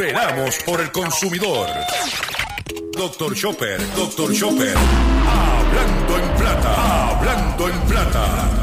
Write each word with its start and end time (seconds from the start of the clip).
chavo. 0.00 0.12
Veramos 0.12 0.58
por 0.64 0.80
el 0.80 0.90
consumidor. 0.90 1.68
Doctor 2.92 3.34
Chopper, 3.34 3.80
Doctor 3.94 4.32
Chopper. 4.34 4.74
Hablando 4.76 6.18
en 6.18 6.36
plata. 6.36 7.10
Hablando 7.10 7.68
en 7.68 7.80
plata. 7.82 8.60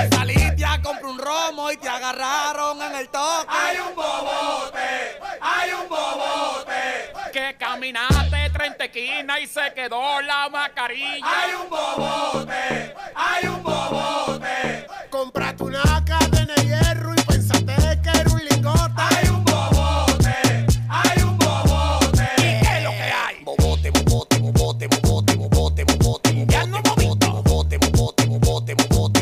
Si 0.00 0.16
saliste 0.16 0.64
a 0.64 0.80
comprar 0.82 1.06
un 1.06 1.18
romo 1.18 1.70
y 1.70 1.76
te 1.76 1.88
agarraron 1.88 2.80
en 2.82 2.94
el 2.96 3.08
toque. 3.08 3.46
Hay 3.48 3.76
un 3.78 3.94
bobote, 3.94 5.18
hay 5.40 5.70
un 5.72 5.88
bobote, 5.88 7.32
Que 7.32 7.56
caminaste 7.58 8.50
30 8.50 8.84
esquinas 8.84 9.40
y 9.40 9.46
se 9.46 9.72
quedó 9.74 10.20
la 10.20 10.48
mascarilla. 10.80 11.26
hay 11.26 11.54
un 11.54 11.70
bobote, 11.70 12.94
hay 13.14 13.46
un 13.48 13.62
bobote, 13.62 14.86
Compraste 15.10 15.64
una 15.64 15.82
cadena 16.04 16.54
de 16.54 16.64
hierro 16.64 17.12
y 17.12 17.22
pensaste 17.22 17.74
que 18.02 18.08
era 18.08 18.30
un 18.30 18.40
lingote. 18.40 18.92
hay 18.96 19.28
un 19.28 19.44
bobote, 19.44 20.66
hay 20.88 21.22
un 21.22 21.38
bobote. 21.38 22.28
¿Qué 22.36 22.78
es 22.78 22.84
lo 22.84 22.90
que 22.90 23.12
hay? 23.12 23.44
Bobote, 23.44 23.90
bobote, 23.90 24.38
bobote, 24.38 24.86
bobote, 24.88 25.34
bobote, 25.36 25.84
bobote, 25.84 26.46
Ya 26.46 26.66
no 26.66 26.76
visto. 26.78 26.94
bobote, 26.96 27.78
bobote, 27.78 27.78
bobote, 27.78 28.74
bobote, 28.74 28.74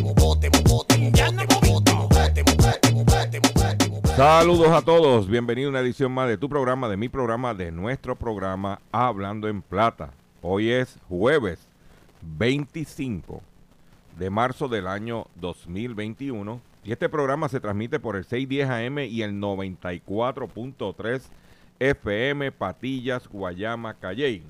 bobote, 0.03 0.49
bobote, 0.51 1.11
Ya 1.13 1.31
no 1.33 1.45
bobote, 1.47 1.93
bobote, 1.93 2.43
bobote, 2.43 3.41
bobote, 3.41 3.41
bobote. 3.41 4.17
Saludos 4.17 4.69
a 4.69 4.83
todos, 4.83 5.27
bienvenido 5.29 5.69
a 5.69 5.71
una 5.71 5.81
edición 5.81 6.13
más 6.13 6.29
de 6.29 6.39
tu 6.39 6.49
programa, 6.49 6.89
de 6.89 6.97
mi 6.97 7.09
programa, 7.09 7.55
de 7.55 7.73
nuestro 7.73 8.15
programa 8.17 8.81
Hablando 8.93 9.49
en 9.49 9.63
Plata. 9.63 10.11
Hoy 10.41 10.71
es 10.71 11.01
jueves 11.09 11.67
25 12.23 13.43
de 14.17 14.31
marzo 14.31 14.69
del 14.69 14.87
año 14.87 15.27
2021 15.35 16.61
y 16.85 16.93
este 16.93 17.09
programa 17.09 17.49
se 17.49 17.59
transmite 17.59 17.99
por 17.99 18.15
el 18.15 18.25
610 18.25 18.71
AM 18.71 19.01
y 19.01 19.23
el 19.23 19.33
94.3 19.33 21.23
FM 21.81 22.53
Patillas, 22.53 23.27
Guayama, 23.27 23.95
Calley, 23.95 24.45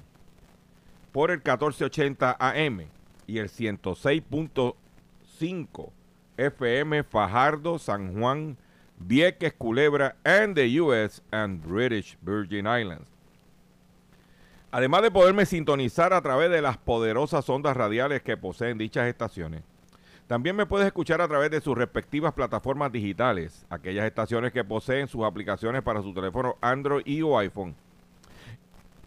por 1.11 1.31
el 1.31 1.39
1480 1.39 2.37
AM 2.39 2.83
y 3.27 3.39
el 3.39 3.49
106.5 3.49 5.91
FM 6.37 7.03
Fajardo, 7.03 7.79
San 7.79 8.13
Juan, 8.13 8.59
Vieques, 8.99 9.55
Culebra, 9.55 10.17
and 10.23 10.55
the 10.55 10.79
US 10.81 11.23
and 11.31 11.67
British 11.67 12.19
Virgin 12.21 12.67
Islands. 12.67 13.18
Además 14.71 15.03
de 15.03 15.11
poderme 15.11 15.47
sintonizar 15.47 16.13
a 16.13 16.21
través 16.21 16.51
de 16.51 16.61
las 16.61 16.77
poderosas 16.77 17.49
ondas 17.49 17.77
radiales 17.77 18.23
que 18.23 18.37
poseen 18.37 18.77
dichas 18.77 19.07
estaciones, 19.07 19.63
también 20.27 20.57
me 20.57 20.67
puedes 20.67 20.87
escuchar 20.87 21.23
a 21.23 21.29
través 21.29 21.51
de 21.51 21.63
sus 21.63 21.77
respectivas 21.77 22.35
plataformas 22.35 22.93
digitales, 22.93 23.65
aquellas 23.71 24.05
estaciones 24.05 24.53
que 24.53 24.63
poseen 24.63 25.09
sus 25.09 25.25
aplicaciones 25.25 25.83
para 25.83 26.03
su 26.03 26.13
teléfono 26.13 26.57
Android 26.61 27.03
y 27.07 27.23
o 27.23 27.39
iPhone, 27.39 27.75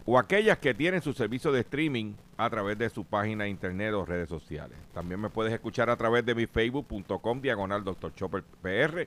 o 0.04 0.18
aquellas 0.18 0.58
que 0.58 0.74
tienen 0.74 1.00
su 1.00 1.12
servicio 1.12 1.52
de 1.52 1.60
streaming 1.60 2.14
a 2.36 2.50
través 2.50 2.76
de 2.76 2.90
su 2.90 3.04
página 3.04 3.44
de 3.44 3.50
internet 3.50 3.94
o 3.94 4.04
redes 4.04 4.28
sociales. 4.28 4.76
También 4.92 5.20
me 5.20 5.30
puedes 5.30 5.52
escuchar 5.52 5.90
a 5.90 5.96
través 5.96 6.26
de 6.26 6.34
mi 6.34 6.46
facebook.com 6.46 7.40
diagonal 7.40 7.84
PR. 7.84 9.06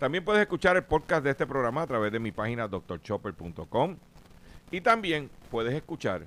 También 0.00 0.24
puedes 0.24 0.42
escuchar 0.42 0.76
el 0.76 0.82
podcast 0.82 1.22
de 1.22 1.30
este 1.30 1.46
programa 1.46 1.82
a 1.82 1.86
través 1.86 2.10
de 2.10 2.18
mi 2.18 2.32
página 2.32 2.66
drchopper.com. 2.66 3.96
Y 4.70 4.80
también 4.80 5.30
puedes 5.50 5.74
escuchar 5.74 6.26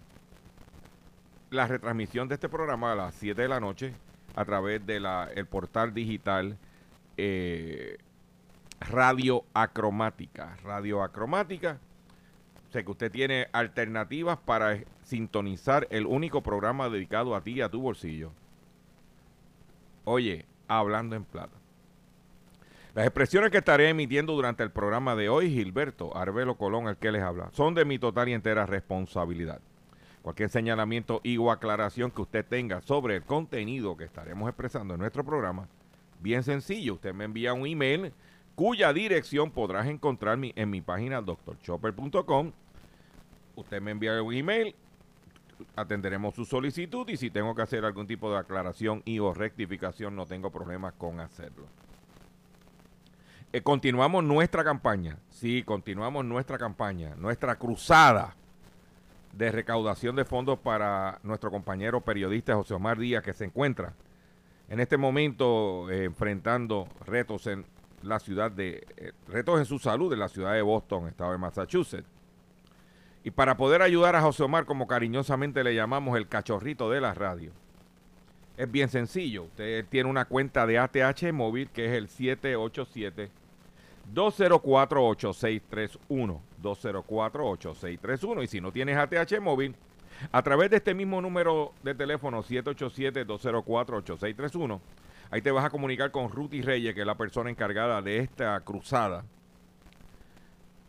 la 1.49 1.67
retransmisión 1.67 2.27
de 2.27 2.35
este 2.35 2.49
programa 2.49 2.91
a 2.91 2.95
las 2.95 3.15
7 3.15 3.41
de 3.41 3.47
la 3.47 3.59
noche 3.59 3.93
a 4.35 4.45
través 4.45 4.85
del 4.85 5.05
portal 5.49 5.93
digital 5.93 6.57
eh, 7.17 7.97
Radio 8.79 9.43
Acromática. 9.53 10.55
Radio 10.63 11.01
Acromática. 11.01 11.79
Sé 12.71 12.83
que 12.83 12.91
usted 12.91 13.11
tiene 13.11 13.47
alternativas 13.53 14.37
para 14.37 14.77
sintonizar 15.03 15.87
el 15.89 16.05
único 16.05 16.43
programa 16.43 16.89
dedicado 16.89 17.35
a 17.35 17.41
ti 17.41 17.53
y 17.53 17.61
a 17.61 17.69
tu 17.69 17.81
bolsillo. 17.81 18.31
Oye, 20.03 20.45
hablando 20.67 21.15
en 21.15 21.23
plata. 21.23 21.56
Las 22.97 23.05
expresiones 23.05 23.51
que 23.51 23.59
estaré 23.59 23.89
emitiendo 23.89 24.33
durante 24.33 24.63
el 24.63 24.71
programa 24.71 25.15
de 25.15 25.29
hoy, 25.29 25.51
Gilberto 25.51 26.17
Arbelo 26.17 26.55
Colón, 26.55 26.87
el 26.87 26.97
que 26.97 27.11
les 27.11 27.21
habla, 27.21 27.51
son 27.51 27.75
de 27.75 27.85
mi 27.85 27.99
total 27.99 28.27
y 28.27 28.33
entera 28.33 28.65
responsabilidad. 28.65 29.61
Cualquier 30.23 30.49
señalamiento 30.49 31.21
y 31.21 31.37
o 31.37 31.51
aclaración 31.51 32.09
que 32.09 32.23
usted 32.23 32.43
tenga 32.43 32.81
sobre 32.81 33.17
el 33.17 33.21
contenido 33.21 33.95
que 33.95 34.05
estaremos 34.05 34.49
expresando 34.49 34.95
en 34.95 35.01
nuestro 35.01 35.23
programa, 35.23 35.67
bien 36.21 36.41
sencillo, 36.41 36.95
usted 36.95 37.13
me 37.13 37.25
envía 37.25 37.53
un 37.53 37.67
email 37.67 38.13
cuya 38.55 38.91
dirección 38.93 39.51
podrás 39.51 39.85
encontrar 39.85 40.39
en 40.41 40.69
mi 40.71 40.81
página 40.81 41.21
drchopper.com. 41.21 42.51
Usted 43.57 43.79
me 43.79 43.91
envía 43.91 44.19
un 44.23 44.33
email, 44.33 44.73
atenderemos 45.75 46.33
su 46.33 46.45
solicitud 46.45 47.07
y 47.09 47.17
si 47.17 47.29
tengo 47.29 47.53
que 47.53 47.61
hacer 47.61 47.85
algún 47.85 48.07
tipo 48.07 48.31
de 48.31 48.39
aclaración 48.39 49.03
y 49.05 49.19
o 49.19 49.35
rectificación 49.35 50.15
no 50.15 50.25
tengo 50.25 50.49
problemas 50.49 50.93
con 50.93 51.19
hacerlo. 51.19 51.67
Eh, 53.53 53.61
continuamos 53.61 54.25
nuestra 54.25 54.63
campaña, 54.63 55.17
sí, 55.29 55.63
continuamos 55.63 56.25
nuestra 56.25 56.57
campaña, 56.57 57.15
nuestra 57.15 57.55
cruzada 57.55 58.35
de 59.31 59.51
recaudación 59.51 60.17
de 60.17 60.25
fondos 60.25 60.59
para 60.59 61.19
nuestro 61.23 61.49
compañero 61.49 62.01
periodista 62.01 62.55
José 62.55 62.73
Omar 62.73 62.97
Díaz 62.97 63.23
que 63.23 63.33
se 63.33 63.45
encuentra 63.45 63.93
en 64.67 64.81
este 64.81 64.97
momento 64.97 65.89
eh, 65.89 66.03
enfrentando 66.05 66.89
retos 67.05 67.47
en 67.47 67.65
la 68.01 68.19
ciudad 68.19 68.51
de, 68.51 68.85
eh, 68.97 69.13
retos 69.27 69.59
en 69.59 69.65
su 69.65 69.79
salud 69.79 70.11
en 70.11 70.19
la 70.19 70.27
ciudad 70.27 70.53
de 70.53 70.61
Boston, 70.61 71.07
estado 71.07 71.31
de 71.31 71.37
Massachusetts. 71.37 72.07
Y 73.23 73.31
para 73.31 73.55
poder 73.55 73.81
ayudar 73.81 74.15
a 74.15 74.21
José 74.21 74.43
Omar, 74.43 74.65
como 74.65 74.87
cariñosamente 74.87 75.63
le 75.63 75.73
llamamos 75.73 76.17
el 76.17 76.27
cachorrito 76.27 76.89
de 76.89 77.01
la 77.01 77.13
radio, 77.13 77.51
es 78.57 78.71
bien 78.71 78.89
sencillo. 78.89 79.43
Usted 79.43 79.85
tiene 79.87 80.09
una 80.09 80.25
cuenta 80.25 80.65
de 80.65 80.79
ATH 80.79 81.31
móvil 81.31 81.69
que 81.69 81.85
es 81.85 81.91
el 81.93 82.09
787 82.09 83.29
204-8631. 84.13 86.39
204-8631. 86.61 88.43
Y 88.43 88.47
si 88.47 88.61
no 88.61 88.71
tienes 88.71 88.95
ATH 88.97 89.41
móvil, 89.41 89.75
a 90.31 90.41
través 90.41 90.71
de 90.71 90.77
este 90.77 90.93
mismo 90.93 91.19
número 91.21 91.73
de 91.83 91.93
teléfono 91.93 92.41
787-204-8631, 92.43 94.79
ahí 95.29 95.41
te 95.41 95.51
vas 95.51 95.65
a 95.65 95.69
comunicar 95.69 96.11
con 96.11 96.31
Ruti 96.31 96.61
Reyes, 96.61 96.95
que 96.95 97.01
es 97.01 97.07
la 97.07 97.17
persona 97.17 97.49
encargada 97.49 98.01
de 98.01 98.19
esta 98.19 98.57
cruzada. 98.61 99.25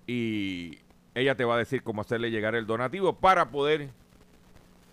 Y 0.07 0.79
ella 1.15 1.35
te 1.35 1.45
va 1.45 1.57
a 1.57 1.59
decir 1.59 1.83
cómo 1.83 2.01
hacerle 2.01 2.31
llegar 2.31 2.55
el 2.55 2.67
donativo 2.67 3.17
para 3.17 3.51
poder 3.51 3.91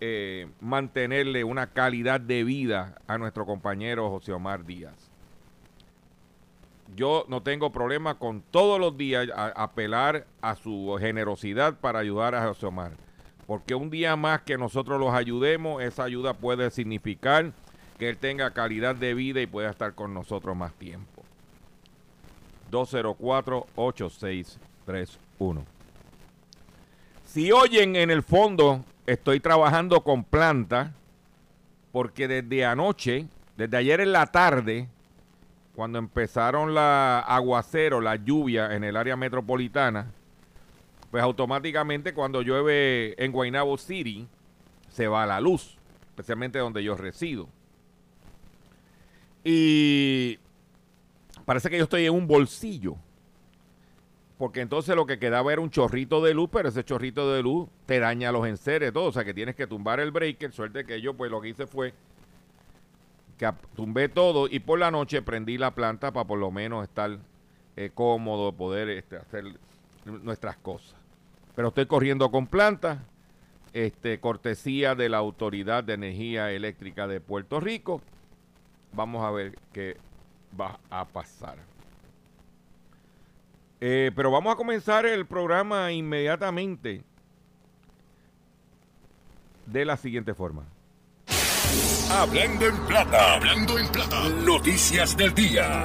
eh, 0.00 0.48
mantenerle 0.60 1.44
una 1.44 1.68
calidad 1.68 2.20
de 2.20 2.44
vida 2.44 2.96
a 3.06 3.18
nuestro 3.18 3.46
compañero 3.46 4.10
José 4.10 4.32
Omar 4.32 4.64
Díaz. 4.64 5.10
Yo 6.94 7.24
no 7.28 7.42
tengo 7.42 7.72
problema 7.72 8.18
con 8.18 8.42
todos 8.42 8.78
los 8.78 8.96
días 8.96 9.28
a- 9.34 9.48
apelar 9.62 10.26
a 10.40 10.54
su 10.54 10.96
generosidad 11.00 11.78
para 11.80 11.98
ayudar 11.98 12.34
a 12.34 12.46
José 12.46 12.66
Omar. 12.66 12.92
Porque 13.46 13.74
un 13.74 13.90
día 13.90 14.16
más 14.16 14.42
que 14.42 14.58
nosotros 14.58 15.00
los 15.00 15.12
ayudemos, 15.14 15.82
esa 15.82 16.04
ayuda 16.04 16.34
puede 16.34 16.70
significar 16.70 17.52
que 17.98 18.08
él 18.08 18.18
tenga 18.18 18.50
calidad 18.52 18.94
de 18.94 19.14
vida 19.14 19.40
y 19.40 19.46
pueda 19.46 19.70
estar 19.70 19.94
con 19.94 20.12
nosotros 20.14 20.56
más 20.56 20.72
tiempo. 20.74 21.22
204-8631. 22.70 25.64
Si 27.24 27.52
oyen 27.52 27.96
en 27.96 28.10
el 28.10 28.22
fondo, 28.22 28.84
estoy 29.06 29.40
trabajando 29.40 30.02
con 30.02 30.24
planta, 30.24 30.92
porque 31.92 32.28
desde 32.28 32.64
anoche, 32.64 33.26
desde 33.56 33.76
ayer 33.76 34.00
en 34.00 34.12
la 34.12 34.26
tarde, 34.26 34.88
cuando 35.74 35.98
empezaron 35.98 36.74
la 36.74 37.20
aguacero, 37.20 38.00
la 38.00 38.16
lluvia 38.16 38.74
en 38.74 38.84
el 38.84 38.96
área 38.96 39.16
metropolitana, 39.16 40.10
pues 41.10 41.22
automáticamente 41.22 42.12
cuando 42.12 42.42
llueve 42.42 43.14
en 43.22 43.32
Guaynabo 43.32 43.78
City, 43.78 44.26
se 44.90 45.06
va 45.06 45.26
la 45.26 45.40
luz, 45.40 45.76
especialmente 46.08 46.58
donde 46.58 46.82
yo 46.82 46.96
resido. 46.96 47.48
Y 49.44 50.38
parece 51.44 51.70
que 51.70 51.78
yo 51.78 51.84
estoy 51.84 52.06
en 52.06 52.14
un 52.14 52.26
bolsillo. 52.26 52.96
Porque 54.38 54.60
entonces 54.60 54.94
lo 54.94 55.06
que 55.06 55.18
quedaba 55.18 55.52
era 55.52 55.62
un 55.62 55.70
chorrito 55.70 56.22
de 56.22 56.34
luz, 56.34 56.50
pero 56.52 56.68
ese 56.68 56.84
chorrito 56.84 57.32
de 57.32 57.42
luz 57.42 57.68
te 57.86 57.98
daña 57.98 58.32
los 58.32 58.46
enseres, 58.46 58.92
todo. 58.92 59.06
O 59.06 59.12
sea 59.12 59.24
que 59.24 59.32
tienes 59.32 59.54
que 59.56 59.66
tumbar 59.66 59.98
el 59.98 60.10
breaker. 60.10 60.52
Suerte 60.52 60.84
que 60.84 61.00
yo, 61.00 61.14
pues 61.14 61.30
lo 61.30 61.40
que 61.40 61.48
hice 61.48 61.66
fue 61.66 61.94
que 63.38 63.50
tumbé 63.74 64.08
todo 64.08 64.46
y 64.50 64.60
por 64.60 64.78
la 64.78 64.90
noche 64.90 65.22
prendí 65.22 65.58
la 65.58 65.70
planta 65.74 66.10
para 66.12 66.26
por 66.26 66.38
lo 66.38 66.50
menos 66.50 66.84
estar 66.84 67.18
eh, 67.76 67.90
cómodo, 67.94 68.52
poder 68.52 68.88
este, 68.90 69.16
hacer 69.16 69.44
nuestras 70.04 70.56
cosas. 70.56 70.94
Pero 71.54 71.68
estoy 71.68 71.86
corriendo 71.86 72.30
con 72.30 72.46
planta. 72.46 73.04
este, 73.76 74.20
cortesía 74.20 74.94
de 74.94 75.10
la 75.10 75.18
Autoridad 75.18 75.84
de 75.84 75.92
Energía 75.94 76.50
Eléctrica 76.50 77.06
de 77.06 77.20
Puerto 77.20 77.60
Rico. 77.60 78.00
Vamos 78.92 79.22
a 79.22 79.30
ver 79.30 79.58
qué 79.72 79.98
va 80.58 80.78
a 80.88 81.04
pasar. 81.04 81.58
Eh, 83.80 84.10
pero 84.16 84.30
vamos 84.30 84.52
a 84.52 84.56
comenzar 84.56 85.04
el 85.06 85.26
programa 85.26 85.92
inmediatamente 85.92 87.02
de 89.66 89.84
la 89.84 89.96
siguiente 89.96 90.34
forma. 90.34 90.64
Hablando 92.10 92.66
en 92.66 92.76
plata, 92.86 93.34
hablando 93.34 93.78
en 93.78 93.88
plata. 93.88 94.28
Noticias 94.44 95.16
del 95.16 95.34
día. 95.34 95.84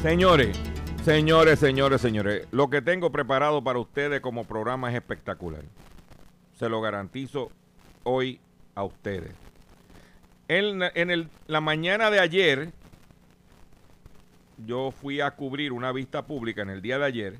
Señores, 0.00 0.58
señores, 1.04 1.58
señores, 1.60 2.00
señores, 2.00 2.48
lo 2.50 2.68
que 2.70 2.82
tengo 2.82 3.12
preparado 3.12 3.62
para 3.62 3.78
ustedes 3.78 4.20
como 4.20 4.44
programa 4.44 4.90
es 4.90 4.96
espectacular. 4.96 5.62
Se 6.58 6.68
lo 6.68 6.80
garantizo 6.80 7.52
hoy 8.02 8.40
a 8.74 8.82
ustedes. 8.82 9.32
En, 10.48 10.82
en 10.82 11.10
el- 11.10 11.28
la 11.46 11.60
mañana 11.60 12.10
de 12.10 12.18
ayer, 12.18 12.72
yo 14.66 14.90
fui 14.90 15.20
a 15.20 15.30
cubrir 15.32 15.72
una 15.72 15.92
vista 15.92 16.26
pública 16.26 16.62
en 16.62 16.70
el 16.70 16.82
día 16.82 16.98
de 16.98 17.04
ayer. 17.04 17.38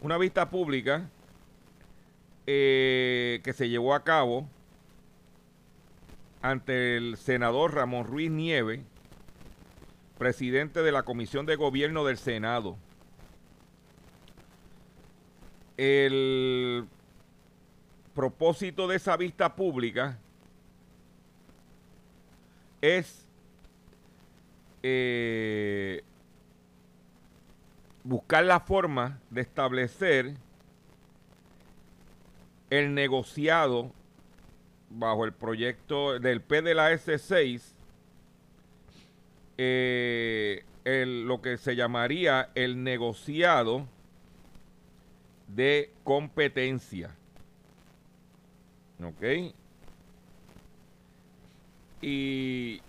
Una 0.00 0.16
vista 0.16 0.50
pública 0.50 1.08
eh, 2.46 3.40
que 3.44 3.52
se 3.52 3.68
llevó 3.68 3.94
a 3.94 4.04
cabo 4.04 4.48
ante 6.42 6.96
el 6.96 7.16
senador 7.16 7.74
Ramón 7.74 8.06
Ruiz 8.06 8.30
Nieves, 8.30 8.80
presidente 10.18 10.82
de 10.82 10.92
la 10.92 11.02
Comisión 11.02 11.46
de 11.46 11.56
Gobierno 11.56 12.04
del 12.04 12.16
Senado. 12.16 12.76
El 15.76 16.86
propósito 18.14 18.88
de 18.88 18.96
esa 18.96 19.16
vista 19.16 19.54
pública 19.54 20.18
es 22.80 23.26
eh, 24.82 26.02
buscar 28.04 28.44
la 28.44 28.60
forma 28.60 29.18
de 29.30 29.40
establecer 29.42 30.34
el 32.70 32.94
negociado 32.94 33.90
bajo 34.90 35.24
el 35.24 35.32
proyecto 35.32 36.18
del 36.18 36.40
P 36.40 36.62
de 36.62 36.74
la 36.74 36.92
S6 36.92 37.74
eh, 39.58 40.64
el- 40.84 41.26
lo 41.26 41.42
que 41.42 41.56
se 41.58 41.76
llamaría 41.76 42.50
el 42.54 42.82
negociado 42.82 43.86
de 45.48 45.92
competencia. 46.04 47.14
¿Ok? 49.02 49.52
Y 52.02 52.80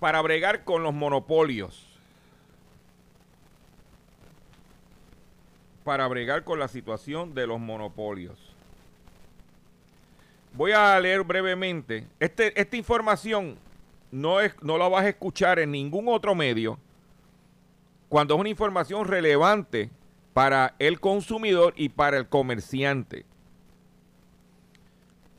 para 0.00 0.20
bregar 0.20 0.64
con 0.64 0.82
los 0.82 0.92
monopolios, 0.92 1.93
para 5.84 6.08
bregar 6.08 6.44
con 6.44 6.58
la 6.58 6.66
situación 6.66 7.34
de 7.34 7.46
los 7.46 7.60
monopolios. 7.60 8.38
Voy 10.54 10.72
a 10.72 10.98
leer 10.98 11.22
brevemente. 11.22 12.06
Este, 12.18 12.58
esta 12.58 12.76
información 12.76 13.56
no, 14.10 14.40
es, 14.40 14.54
no 14.62 14.78
la 14.78 14.88
vas 14.88 15.04
a 15.04 15.08
escuchar 15.10 15.58
en 15.58 15.72
ningún 15.72 16.08
otro 16.08 16.34
medio 16.34 16.78
cuando 18.08 18.34
es 18.34 18.40
una 18.40 18.48
información 18.48 19.06
relevante 19.06 19.90
para 20.32 20.74
el 20.78 21.00
consumidor 21.00 21.74
y 21.76 21.88
para 21.88 22.16
el 22.16 22.28
comerciante. 22.28 23.26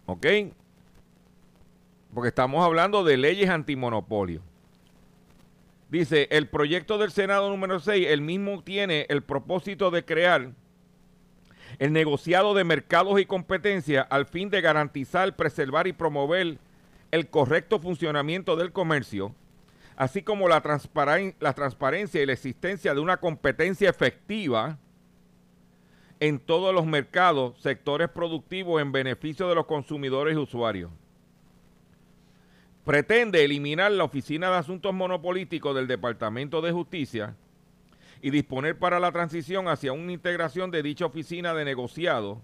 ¿Ok? 0.06 0.25
Porque 2.13 2.27
estamos 2.30 2.63
hablando 2.63 3.03
de 3.03 3.18
leyes 3.18 3.50
antimonopolio. 3.50 4.41
Dice, 5.95 6.27
el 6.30 6.50
proyecto 6.50 6.97
del 6.97 7.09
Senado 7.09 7.50
número 7.50 7.80
6, 7.80 8.07
el 8.09 8.19
mismo 8.19 8.62
tiene 8.62 9.06
el 9.07 9.24
propósito 9.24 9.92
de 9.92 10.03
crear 10.03 10.51
el 11.80 11.94
negociado 11.94 12.53
de 12.53 12.65
mercados 12.65 13.18
y 13.18 13.25
competencia 13.25 14.01
al 14.01 14.25
fin 14.25 14.50
de 14.50 14.59
garantizar, 14.59 15.38
preservar 15.38 15.88
y 15.88 15.94
promover 15.94 16.57
el 17.12 17.30
correcto 17.30 17.80
funcionamiento 17.80 18.57
del 18.57 18.74
comercio, 18.74 19.33
así 19.95 20.21
como 20.21 20.50
la, 20.50 20.62
la 21.39 21.53
transparencia 21.53 22.21
y 22.21 22.25
la 22.25 22.33
existencia 22.33 22.94
de 22.94 23.00
una 23.00 23.15
competencia 23.15 23.89
efectiva 23.89 24.77
en 26.19 26.39
todos 26.39 26.75
los 26.75 26.86
mercados, 26.86 27.57
sectores 27.62 28.09
productivos 28.09 28.81
en 28.81 28.91
beneficio 28.91 29.48
de 29.48 29.56
los 29.56 29.65
consumidores 29.65 30.36
y 30.36 30.39
usuarios. 30.39 30.91
Pretende 32.86 33.44
eliminar 33.44 33.92
la 33.92 34.04
Oficina 34.04 34.52
de 34.52 34.58
Asuntos 34.58 34.94
Monopolíticos 34.94 35.76
del 35.76 35.88
Departamento 35.88 36.62
de 36.62 36.72
Justicia 36.72 37.36
y 38.22 38.30
disponer 38.30 38.78
para 38.78 39.00
la 39.00 39.12
transición 39.12 39.68
hacia 39.68 39.92
una 39.92 40.12
integración 40.12 40.70
de 40.70 40.84
dicha 40.84 41.08
oficina 41.08 41.56
de 41.56 41.66
negociado, 41.66 42.44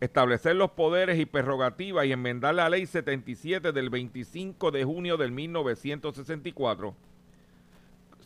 establecer 0.00 0.56
los 0.56 0.72
poderes 0.72 1.16
y 1.20 1.26
prerrogativas 1.26 2.06
y 2.06 2.12
enmendar 2.12 2.56
la 2.56 2.68
ley 2.68 2.86
77 2.86 3.70
del 3.70 3.88
25 3.88 4.72
de 4.72 4.82
junio 4.82 5.16
del 5.16 5.30
1964, 5.30 6.96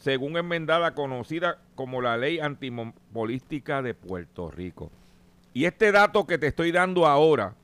según 0.00 0.38
enmendada 0.38 0.94
conocida 0.94 1.58
como 1.74 2.00
la 2.00 2.16
ley 2.16 2.38
antimonopolística 2.38 3.82
de 3.82 3.92
Puerto 3.92 4.50
Rico. 4.50 4.90
Y 5.52 5.66
este 5.66 5.92
dato 5.92 6.26
que 6.26 6.38
te 6.38 6.46
estoy 6.46 6.72
dando 6.72 7.06
ahora, 7.06 7.54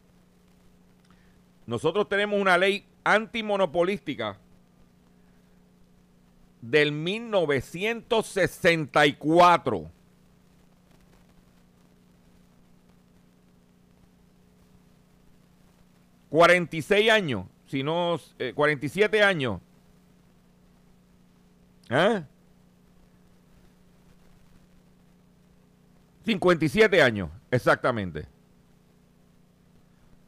nosotros 1.67 2.07
tenemos 2.11 2.39
una 2.39 2.59
ley 2.59 2.85
antimonopolística 3.05 4.39
del 6.61 6.93
1964. 6.93 9.91
...46 16.31 17.11
años... 17.11 17.47
...si 17.67 17.83
no... 17.83 18.19
eh, 18.39 18.55
...47 18.57 19.23
años... 19.23 19.61
¿Eh? 21.91 22.23
57 26.25 27.03
años, 27.03 27.31
exactamente. 27.51 28.27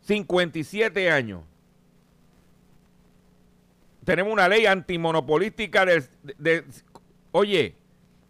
57 0.02 1.11
años. 1.11 1.43
Tenemos 4.05 4.33
una 4.33 4.49
ley 4.49 4.67
antimonopolística 4.67 5.85
de, 5.87 6.65
oye, 7.33 7.77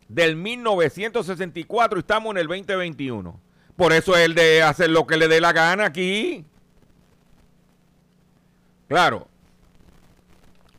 del 0.08 0.36
1964 0.36 1.98
y 1.98 2.00
estamos 2.00 2.30
en 2.32 2.38
el 2.38 2.46
2021. 2.46 3.40
Por 3.76 3.92
eso 3.92 4.16
es 4.16 4.24
el 4.24 4.34
de 4.34 4.62
hacer 4.62 4.90
lo 4.90 5.06
que 5.06 5.16
le 5.16 5.26
dé 5.26 5.40
la 5.40 5.52
gana 5.52 5.86
aquí. 5.86 6.44
Claro. 8.88 9.26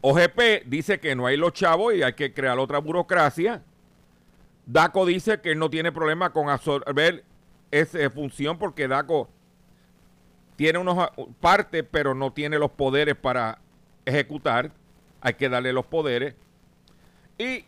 OGP 0.02 0.66
dice 0.66 1.00
que 1.00 1.16
no 1.16 1.26
hay 1.26 1.36
los 1.36 1.54
chavos 1.54 1.94
y 1.96 2.04
hay 2.04 2.14
que 2.14 2.34
crear 2.34 2.58
otra 2.60 2.78
burocracia. 2.80 3.64
DACO 4.66 5.06
dice 5.06 5.42
que 5.42 5.56
no 5.56 5.70
tiene 5.70 5.92
problema 5.92 6.32
con 6.32 6.50
absorber 6.50 7.24
esa 7.72 8.10
función 8.10 8.58
porque 8.58 8.88
DACO 8.88 9.30
tiene 10.56 10.80
unos 10.80 11.10
partes, 11.42 11.84
pero 11.90 12.16
no 12.16 12.32
tiene 12.32 12.58
los 12.58 12.72
poderes 12.72 13.16
para 13.16 13.60
ejecutar. 14.06 14.72
Hay 15.26 15.34
que 15.34 15.50
darle 15.50 15.74
los 15.74 15.88
poderes. 15.88 16.36
Y 17.40 17.66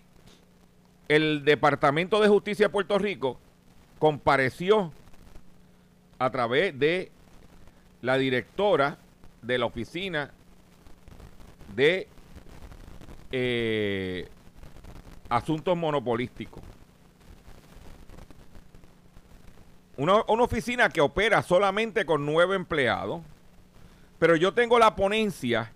el 1.07 1.43
Departamento 1.43 2.21
de 2.21 2.27
Justicia 2.27 2.67
de 2.67 2.69
Puerto 2.69 2.99
Rico 2.99 3.39
compareció 3.97 4.93
a 6.19 6.29
través 6.29 6.77
de 6.77 7.11
la 8.03 8.19
directora 8.19 8.99
de 9.41 9.57
la 9.57 9.65
oficina 9.65 10.31
de 11.75 12.07
eh, 13.31 14.29
asuntos 15.27 15.75
monopolísticos. 15.75 16.61
Una, 19.97 20.23
una 20.27 20.43
oficina 20.43 20.89
que 20.89 21.01
opera 21.01 21.41
solamente 21.41 22.05
con 22.05 22.23
nueve 22.23 22.55
empleados, 22.55 23.23
pero 24.19 24.35
yo 24.35 24.53
tengo 24.53 24.77
la 24.77 24.95
ponencia 24.95 25.73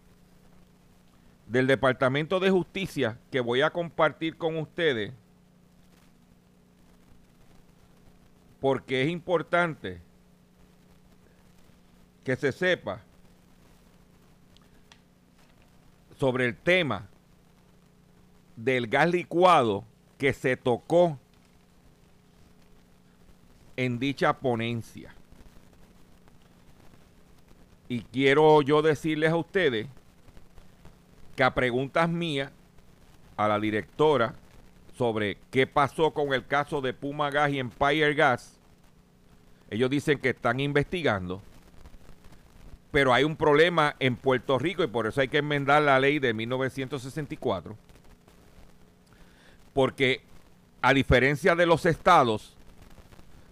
del 1.51 1.67
Departamento 1.67 2.39
de 2.39 2.49
Justicia 2.49 3.17
que 3.29 3.41
voy 3.41 3.61
a 3.61 3.71
compartir 3.71 4.37
con 4.37 4.57
ustedes 4.57 5.11
porque 8.61 9.01
es 9.01 9.09
importante 9.09 9.99
que 12.23 12.37
se 12.37 12.53
sepa 12.53 13.01
sobre 16.17 16.45
el 16.45 16.55
tema 16.55 17.09
del 18.55 18.87
gas 18.87 19.09
licuado 19.09 19.83
que 20.17 20.31
se 20.31 20.55
tocó 20.55 21.19
en 23.75 23.99
dicha 23.99 24.39
ponencia. 24.39 25.13
Y 27.89 28.03
quiero 28.03 28.61
yo 28.61 28.81
decirles 28.81 29.31
a 29.31 29.35
ustedes 29.35 29.89
a 31.43 31.53
preguntas 31.53 32.09
mías 32.09 32.51
a 33.37 33.47
la 33.47 33.59
directora 33.59 34.35
sobre 34.97 35.37
qué 35.49 35.67
pasó 35.67 36.11
con 36.11 36.33
el 36.33 36.45
caso 36.45 36.81
de 36.81 36.93
Puma 36.93 37.29
Gas 37.29 37.51
y 37.51 37.59
Empire 37.59 38.13
Gas, 38.13 38.59
ellos 39.69 39.89
dicen 39.89 40.19
que 40.19 40.29
están 40.29 40.59
investigando, 40.59 41.41
pero 42.91 43.13
hay 43.13 43.23
un 43.23 43.37
problema 43.37 43.95
en 43.99 44.17
Puerto 44.17 44.59
Rico 44.59 44.83
y 44.83 44.87
por 44.87 45.07
eso 45.07 45.21
hay 45.21 45.29
que 45.29 45.37
enmendar 45.37 45.81
la 45.81 45.99
ley 45.99 46.19
de 46.19 46.33
1964. 46.33 47.77
Porque 49.73 50.21
a 50.81 50.93
diferencia 50.93 51.55
de 51.55 51.65
los 51.65 51.85
estados, 51.85 52.57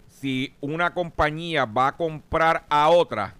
si 0.09 0.53
una 0.59 0.93
compañía 0.93 1.63
va 1.65 1.87
a 1.87 1.95
comprar 1.95 2.65
a 2.69 2.89
otra, 2.89 3.35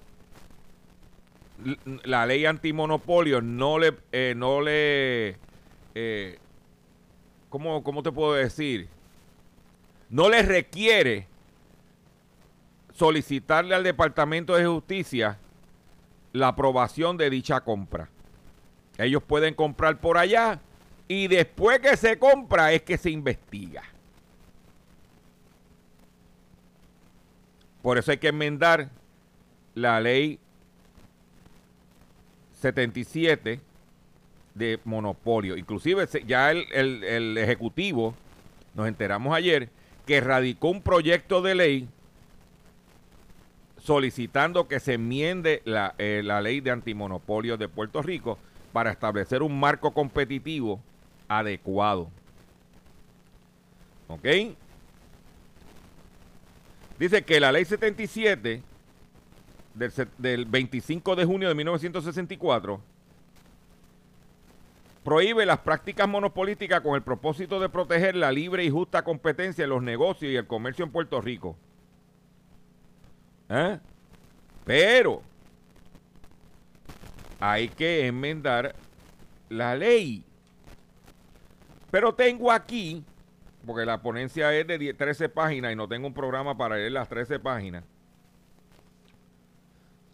la 2.03 2.25
ley 2.25 2.45
antimonopolio 2.45 3.41
no 3.41 3.79
le, 3.79 3.93
eh, 4.11 4.33
no 4.35 4.61
le, 4.61 5.37
eh, 5.95 6.39
¿cómo, 7.49 7.83
¿cómo 7.83 8.03
te 8.03 8.11
puedo 8.11 8.33
decir? 8.33 8.87
No 10.09 10.29
le 10.29 10.41
requiere 10.41 11.27
solicitarle 12.93 13.75
al 13.75 13.83
Departamento 13.83 14.55
de 14.55 14.65
Justicia 14.65 15.37
la 16.33 16.49
aprobación 16.49 17.17
de 17.17 17.29
dicha 17.29 17.61
compra. 17.61 18.09
Ellos 18.97 19.23
pueden 19.23 19.53
comprar 19.53 19.99
por 19.99 20.17
allá 20.17 20.59
y 21.07 21.27
después 21.27 21.79
que 21.79 21.95
se 21.97 22.19
compra 22.19 22.71
es 22.73 22.83
que 22.83 22.97
se 22.97 23.09
investiga. 23.09 23.83
Por 27.81 27.97
eso 27.97 28.11
hay 28.11 28.17
que 28.17 28.27
enmendar 28.27 28.89
la 29.73 30.01
ley 30.01 30.39
77 32.59 33.59
de 34.55 34.79
monopolio. 34.83 35.57
Inclusive 35.57 36.07
ya 36.25 36.51
el, 36.51 36.65
el 36.73 37.37
Ejecutivo, 37.37 38.15
nos 38.75 38.87
enteramos 38.87 39.35
ayer, 39.35 39.69
que 40.05 40.21
radicó 40.21 40.69
un 40.69 40.81
proyecto 40.81 41.41
de 41.41 41.55
ley 41.55 41.89
solicitando 43.89 44.67
que 44.67 44.79
se 44.79 44.93
enmiende 44.93 45.63
eh, 45.97 46.21
la, 46.23 46.41
ley 46.41 46.61
de 46.61 46.71
antimonopolio 46.71 47.57
de 47.57 47.67
Puerto 47.67 48.01
Rico 48.01 48.37
para 48.73 48.91
establecer 48.91 49.41
un 49.41 49.59
marco 49.59 49.91
competitivo 49.91 50.79
adecuado. 51.27 52.09
¿Ok? 54.07 54.27
Dice 56.99 57.23
que 57.23 57.39
la 57.39 57.51
ley 57.51 57.65
77 57.65 58.61
del, 59.73 59.91
del 60.17 60.45
25 60.45 61.15
de 61.15 61.25
junio 61.25 61.47
de 61.47 61.55
1964 61.55 62.81
prohíbe 65.03 65.45
las 65.45 65.59
prácticas 65.59 66.07
monopolísticas 66.07 66.81
con 66.81 66.95
el 66.95 67.01
propósito 67.01 67.59
de 67.59 67.69
proteger 67.69 68.15
la 68.15 68.31
libre 68.31 68.63
y 68.63 68.69
justa 68.69 69.03
competencia 69.03 69.63
en 69.63 69.71
los 69.71 69.81
negocios 69.81 70.31
y 70.31 70.35
el 70.35 70.45
comercio 70.45 70.85
en 70.85 70.91
Puerto 70.91 71.19
Rico. 71.21 71.57
¿Eh? 73.49 73.79
Pero 74.65 75.23
hay 77.39 77.69
que 77.69 78.05
enmendar 78.05 78.75
la 79.49 79.75
ley. 79.75 80.23
Pero 81.89 82.13
tengo 82.13 82.51
aquí, 82.51 83.03
porque 83.65 83.85
la 83.85 84.01
ponencia 84.01 84.53
es 84.53 84.67
de 84.67 84.93
13 84.93 85.29
páginas 85.29 85.73
y 85.73 85.75
no 85.75 85.87
tengo 85.87 86.05
un 86.05 86.13
programa 86.13 86.55
para 86.55 86.75
leer 86.75 86.91
las 86.91 87.09
13 87.09 87.39
páginas. 87.39 87.83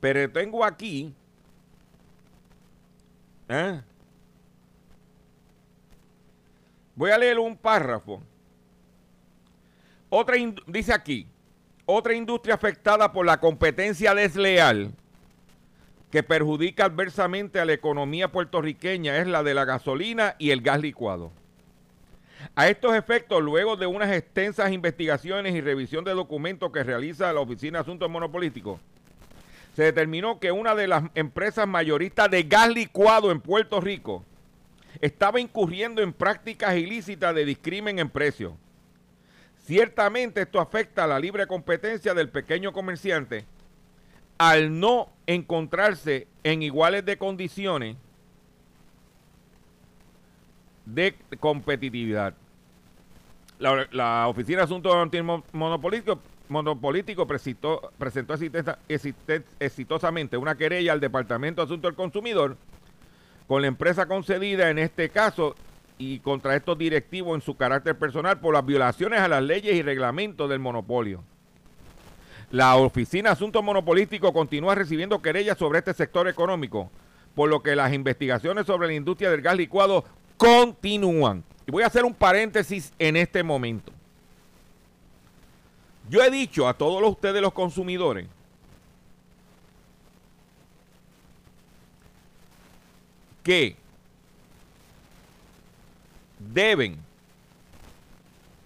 Pero 0.05 0.29
tengo 0.29 0.63
aquí 0.63 1.11
¿eh? 3.49 3.81
Voy 6.93 7.09
a 7.09 7.17
leer 7.17 7.39
un 7.39 7.57
párrafo. 7.57 8.21
Otra 10.07 10.35
dice 10.67 10.93
aquí, 10.93 11.27
otra 11.87 12.13
industria 12.13 12.53
afectada 12.53 13.11
por 13.11 13.25
la 13.25 13.39
competencia 13.39 14.13
desleal 14.13 14.91
que 16.11 16.21
perjudica 16.21 16.85
adversamente 16.85 17.59
a 17.59 17.65
la 17.65 17.73
economía 17.73 18.31
puertorriqueña 18.31 19.17
es 19.17 19.25
la 19.25 19.41
de 19.41 19.55
la 19.55 19.65
gasolina 19.65 20.35
y 20.37 20.51
el 20.51 20.61
gas 20.61 20.81
licuado. 20.81 21.31
A 22.53 22.69
estos 22.69 22.93
efectos, 22.93 23.41
luego 23.41 23.75
de 23.75 23.87
unas 23.87 24.11
extensas 24.15 24.71
investigaciones 24.71 25.55
y 25.55 25.61
revisión 25.61 26.05
de 26.05 26.11
documentos 26.11 26.71
que 26.71 26.83
realiza 26.83 27.33
la 27.33 27.39
Oficina 27.39 27.79
de 27.79 27.81
Asuntos 27.81 28.07
Monopolíticos, 28.07 28.79
se 29.75 29.83
determinó 29.83 30.39
que 30.39 30.51
una 30.51 30.73
de 30.73 30.87
las 30.87 31.03
empresas 31.15 31.67
mayoristas 31.67 32.31
de 32.31 32.43
gas 32.43 32.69
licuado 32.69 33.31
en 33.31 33.41
Puerto 33.41 33.81
Rico 33.81 34.23
estaba 35.01 35.39
incurriendo 35.39 36.01
en 36.01 36.13
prácticas 36.13 36.75
ilícitas 36.77 37.35
de 37.35 37.45
discrimen 37.45 37.99
en 37.99 38.09
precios 38.09 38.53
Ciertamente 39.65 40.43
esto 40.43 40.59
afecta 40.59 41.05
a 41.05 41.07
la 41.07 41.19
libre 41.19 41.47
competencia 41.47 42.13
del 42.13 42.29
pequeño 42.29 42.71
comerciante 42.71 43.45
al 44.37 44.79
no 44.79 45.09
encontrarse 45.25 46.27
en 46.43 46.61
iguales 46.61 47.03
de 47.03 47.17
condiciones 47.17 47.97
de 50.85 51.15
competitividad. 51.39 52.35
La, 53.57 54.27
Oficina 54.27 54.59
de 54.59 54.63
Asuntos 54.65 54.93
Monopolíticos 55.51 56.19
Monopolítico 56.49 57.27
presentó, 57.27 57.91
presentó 57.97 58.35
exitosamente 59.59 60.37
una 60.37 60.55
querella 60.55 60.93
al 60.93 60.99
Departamento 60.99 61.61
de 61.61 61.65
Asuntos 61.65 61.89
del 61.89 61.95
Consumidor 61.95 62.57
con 63.47 63.61
la 63.61 63.67
empresa 63.67 64.07
concedida, 64.07 64.69
en 64.69 64.79
este 64.79 65.09
caso 65.09 65.55
y 65.97 66.19
contra 66.19 66.55
estos 66.55 66.77
directivos 66.77 67.35
en 67.35 67.41
su 67.41 67.55
carácter 67.55 67.97
personal 67.97 68.39
por 68.39 68.53
las 68.53 68.65
violaciones 68.65 69.19
a 69.19 69.27
las 69.27 69.43
leyes 69.43 69.75
y 69.75 69.81
reglamentos 69.81 70.49
del 70.49 70.59
monopolio. 70.59 71.23
La 72.51 72.75
Oficina 72.75 73.31
Asuntos 73.31 73.63
Monopolísticos 73.63 74.31
continúa 74.31 74.75
recibiendo 74.75 75.21
querellas 75.21 75.57
sobre 75.57 75.79
este 75.79 75.93
sector 75.93 76.27
económico, 76.27 76.91
por 77.33 77.49
lo 77.49 77.61
que 77.63 77.75
las 77.75 77.93
investigaciones 77.93 78.65
sobre 78.65 78.87
la 78.87 78.93
industria 78.93 79.31
del 79.31 79.41
gas 79.41 79.57
licuado 79.57 80.05
continúan. 80.37 81.43
Y 81.67 81.71
voy 81.71 81.83
a 81.83 81.87
hacer 81.87 82.05
un 82.05 82.13
paréntesis 82.13 82.93
en 82.99 83.15
este 83.15 83.41
momento. 83.43 83.91
Yo 86.09 86.21
he 86.23 86.29
dicho 86.29 86.67
a 86.67 86.73
todos 86.73 87.01
ustedes 87.09 87.41
los 87.41 87.53
consumidores 87.53 88.27
que 93.43 93.75
deben 96.39 96.97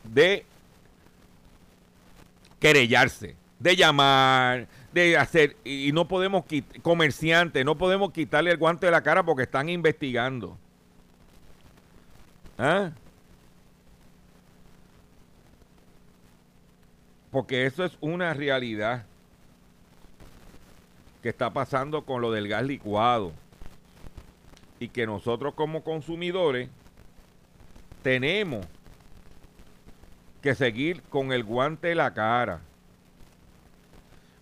de 0.03 0.45
querellarse, 2.59 3.35
de 3.59 3.75
llamar, 3.75 4.67
de 4.93 5.17
hacer, 5.17 5.55
y 5.63 5.91
no 5.93 6.07
podemos, 6.07 6.45
comerciantes, 6.81 7.63
no 7.63 7.77
podemos 7.77 8.11
quitarle 8.11 8.51
el 8.51 8.57
guante 8.57 8.85
de 8.85 8.91
la 8.91 9.03
cara 9.03 9.23
porque 9.23 9.43
están 9.43 9.69
investigando. 9.69 10.57
¿Ah? 12.57 12.91
Porque 17.31 17.65
eso 17.65 17.85
es 17.85 17.97
una 18.01 18.33
realidad 18.33 19.05
que 21.21 21.29
está 21.29 21.51
pasando 21.51 22.05
con 22.05 22.21
lo 22.21 22.31
del 22.31 22.47
gas 22.47 22.63
licuado. 22.63 23.33
Y 24.79 24.89
que 24.89 25.05
nosotros 25.05 25.53
como 25.53 25.83
consumidores 25.83 26.69
tenemos 28.01 28.65
que 30.41 30.55
seguir 30.55 31.03
con 31.03 31.31
el 31.33 31.43
guante 31.43 31.89
de 31.89 31.95
la 31.95 32.13
cara. 32.13 32.61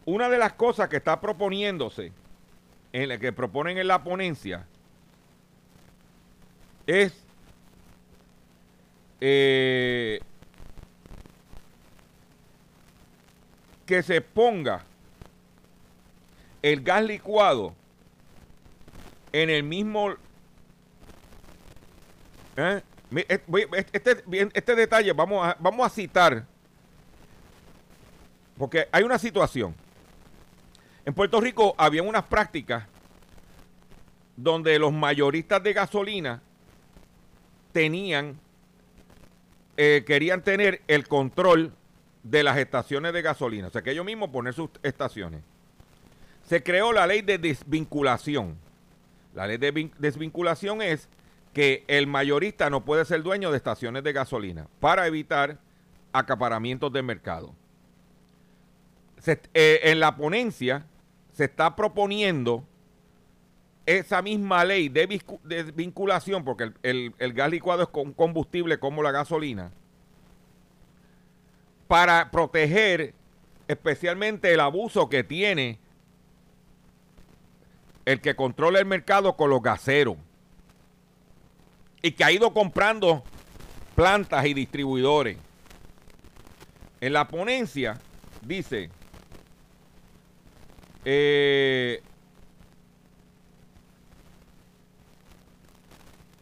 Una 0.06 0.30
de 0.30 0.38
las 0.38 0.54
cosas 0.54 0.88
que 0.90 0.98
está 0.98 1.20
proponiéndose, 1.20 2.12
en 2.94 3.10
la 3.10 3.18
que 3.18 3.34
proponen 3.34 3.78
en 3.78 3.88
la 3.88 4.04
ponencia, 4.04 4.66
es 6.86 7.14
eh, 9.20 10.22
que 13.88 14.04
se 14.04 14.22
ponga 14.22 14.84
el 16.62 16.84
gas 16.84 17.04
licuado 17.04 17.74
en 19.32 19.50
el 19.50 19.64
mismo 19.64 20.14
¿eh? 22.58 22.82
Este, 23.94 24.24
este 24.54 24.76
detalle 24.76 25.14
vamos 25.14 25.48
a, 25.48 25.56
vamos 25.60 25.86
a 25.86 25.90
citar, 25.90 26.46
porque 28.58 28.90
hay 28.92 29.04
una 29.04 29.18
situación. 29.18 29.74
En 31.06 31.14
Puerto 31.14 31.40
Rico 31.40 31.74
había 31.78 32.04
unas 32.04 32.24
prácticas 32.24 32.84
donde 34.36 34.78
los 34.78 34.92
mayoristas 34.92 35.64
de 35.64 35.72
gasolina 35.72 36.42
tenían, 37.72 38.38
eh, 39.78 40.04
querían 40.06 40.42
tener 40.42 40.82
el 40.88 41.08
control 41.08 41.77
de 42.30 42.44
las 42.44 42.58
estaciones 42.58 43.14
de 43.14 43.22
gasolina, 43.22 43.68
o 43.68 43.70
sea 43.70 43.82
que 43.82 43.92
ellos 43.92 44.06
mismos 44.06 44.30
poner 44.30 44.54
sus 44.54 44.70
estaciones. 44.84 45.42
se 46.46 46.64
creó 46.64 46.94
la 46.94 47.06
ley 47.06 47.22
de 47.22 47.38
desvinculación. 47.38 48.58
La 49.34 49.48
ley 49.48 49.58
de 49.58 49.92
desvinculación 50.00 50.82
es 50.82 51.10
que 51.54 51.84
el 51.88 52.08
mayorista 52.08 52.70
no 52.70 52.86
puede 52.86 53.04
ser 53.04 53.22
dueño 53.22 53.52
de 53.52 53.58
estaciones 53.58 54.04
de 54.04 54.14
gasolina 54.14 54.68
para 54.80 55.08
evitar 55.08 55.60
acaparamientos 56.14 56.92
de 56.94 57.02
mercado. 57.02 57.54
Eh, 59.26 59.80
en 59.84 60.00
la 60.00 60.16
ponencia 60.16 60.86
se 61.34 61.46
está 61.46 61.76
proponiendo 61.76 62.64
esa 63.86 64.22
misma 64.22 64.64
ley 64.64 64.90
de, 64.90 65.22
desvinculación, 65.44 66.44
porque 66.46 66.72
el, 66.84 67.14
el 67.18 67.34
gas 67.34 67.52
licuado 67.52 67.84
es 67.84 67.90
con 67.90 68.14
combustible 68.14 68.80
como 68.80 69.04
la 69.04 69.12
gasolina, 69.12 69.72
para 71.88 72.32
proteger 72.32 73.14
especialmente 73.68 74.54
el 74.54 74.60
abuso 74.60 75.10
que 75.10 75.24
tiene 75.24 75.80
el 78.06 78.22
que 78.22 78.36
controla 78.36 78.80
el 78.80 78.86
mercado 78.86 79.36
con 79.36 79.50
los 79.50 79.62
gaseros 79.62 80.16
y 82.02 82.12
que 82.12 82.24
ha 82.24 82.32
ido 82.32 82.54
comprando 82.54 83.24
plantas 83.96 84.46
y 84.46 84.54
distribuidores. 84.54 85.38
En 87.02 87.14
la 87.14 87.28
ponencia 87.28 88.00
dice, 88.42 88.90
eh, 91.04 92.02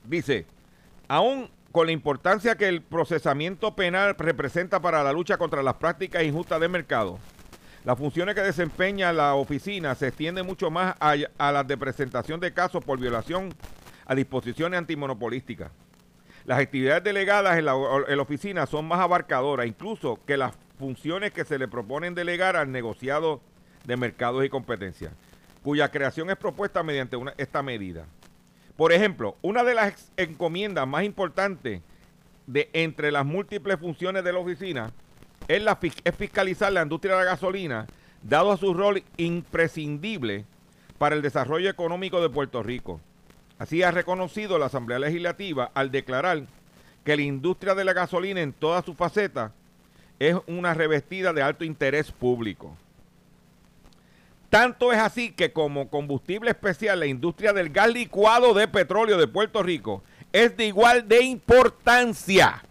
dice, 0.04 0.46
aún 1.08 1.50
con 1.76 1.88
la 1.88 1.92
importancia 1.92 2.56
que 2.56 2.70
el 2.70 2.82
procesamiento 2.82 3.76
penal 3.76 4.16
representa 4.18 4.80
para 4.80 5.04
la 5.04 5.12
lucha 5.12 5.38
contra 5.38 5.62
las 5.62 5.74
prácticas 5.74 6.24
injustas 6.24 6.62
de 6.62 6.70
mercado, 6.70 7.20
las 7.84 7.98
funciones 7.98 8.34
que 8.34 8.40
desempeña 8.40 9.12
la 9.12 9.36
oficina 9.36 9.94
se 9.94 10.08
extienden 10.08 10.46
mucho 10.46 10.72
más 10.72 10.96
a, 11.02 11.52
las 11.52 11.68
de 11.68 11.76
presentación 11.76 12.40
de 12.40 12.54
casos 12.54 12.82
por 12.82 12.98
violación 12.98 13.54
a 14.06 14.16
disposiciones 14.16 14.78
antimonopolísticas. 14.78 15.70
Las 16.46 16.60
actividades 16.60 17.04
delegadas 17.04 17.58
en 17.58 17.66
la, 17.66 17.76
oficina 17.76 18.66
son 18.68 18.88
más 18.88 19.02
abarcadoras, 19.02 19.68
incluso 19.68 20.18
que 20.26 20.38
las 20.38 20.54
funciones 20.80 21.34
que 21.34 21.44
se 21.44 21.60
le 21.60 21.68
proponen 21.68 22.16
delegar 22.16 22.56
al 22.56 22.72
negociado 22.72 23.42
de 23.84 23.98
mercados 23.98 24.46
y 24.46 24.50
competencia, 24.50 25.12
cuya 25.62 25.92
creación 25.92 26.30
es 26.30 26.38
propuesta 26.38 26.84
mediante 26.84 27.18
esta 27.36 27.62
medida. 27.62 28.06
Por 28.78 28.92
ejemplo, 28.92 29.38
una 29.42 29.64
de 29.64 29.74
las 29.74 30.12
encomiendas 30.18 30.88
más 30.88 31.04
importantes 31.04 31.82
de 32.46 32.70
entre 32.74 33.12
las 33.12 33.26
múltiples 33.26 33.80
funciones 33.80 34.24
de 34.24 34.34
la 34.34 34.40
oficina 34.40 34.92
es, 35.48 35.64
la, 35.64 35.80
es 35.82 36.16
fiscalizar 36.16 36.72
la 36.74 36.82
industria 36.82 37.14
de 37.14 37.24
la 37.24 37.32
gasolina, 37.32 37.88
dado 38.22 38.52
a 38.52 38.58
su 38.58 38.74
rol 38.74 39.04
imprescindible 39.18 40.46
para 40.98 41.16
el 41.16 41.22
desarrollo 41.22 41.70
económico 41.70 42.22
de 42.22 42.30
Puerto 42.30 42.64
Rico. 42.64 43.00
Así 43.60 43.84
ha 43.84 43.92
reconocido 43.92 44.60
la 44.60 44.66
Asamblea 44.66 45.00
Legislativa 45.00 45.72
al 45.74 45.92
declarar 45.92 46.44
que 47.06 47.16
la 47.16 47.22
industria 47.22 47.76
de 47.76 47.86
la 47.86 47.94
gasolina 47.94 48.42
en 48.42 48.52
todas 48.52 48.84
sus 48.84 48.98
facetas 48.98 49.52
es 50.20 50.36
una 50.48 50.74
revestida 50.74 51.32
de 51.32 51.42
alto 51.42 51.64
interés 51.64 52.12
público. 52.12 52.76
Tanto 54.50 54.94
es 54.94 55.00
así 55.00 55.32
que 55.32 55.52
como 55.52 55.90
combustible 55.90 56.52
especial 56.52 57.00
la 57.00 57.06
industria 57.06 57.54
del 57.54 57.70
gas 57.70 57.90
licuado 57.90 58.54
de 58.54 58.68
petróleo 58.68 59.18
de 59.18 59.28
Puerto 59.28 59.64
Rico 59.64 60.04
es 60.32 60.56
de 60.56 60.68
igual 60.68 61.08
de 61.08 61.24
importancia 61.24 62.64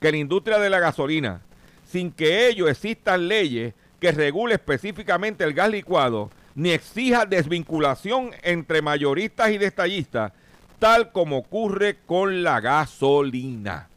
que 0.00 0.10
la 0.10 0.16
industria 0.18 0.58
de 0.58 0.70
la 0.70 0.78
gasolina, 0.78 1.40
sin 1.86 2.12
que 2.12 2.48
ello 2.48 2.68
existan 2.68 3.28
leyes 3.28 3.74
que 4.00 4.12
regule 4.12 4.54
específicamente 4.54 5.44
el 5.44 5.54
gas 5.54 5.70
licuado 5.70 6.30
ni 6.54 6.70
exija 6.70 7.26
desvinculación 7.26 8.30
entre 8.42 8.80
mayoristas 8.80 9.50
y 9.50 9.58
destallistas, 9.58 10.32
tal 10.78 11.12
como 11.12 11.38
ocurre 11.38 11.98
con 12.06 12.42
la 12.42 12.60
gasolina. 12.60 13.88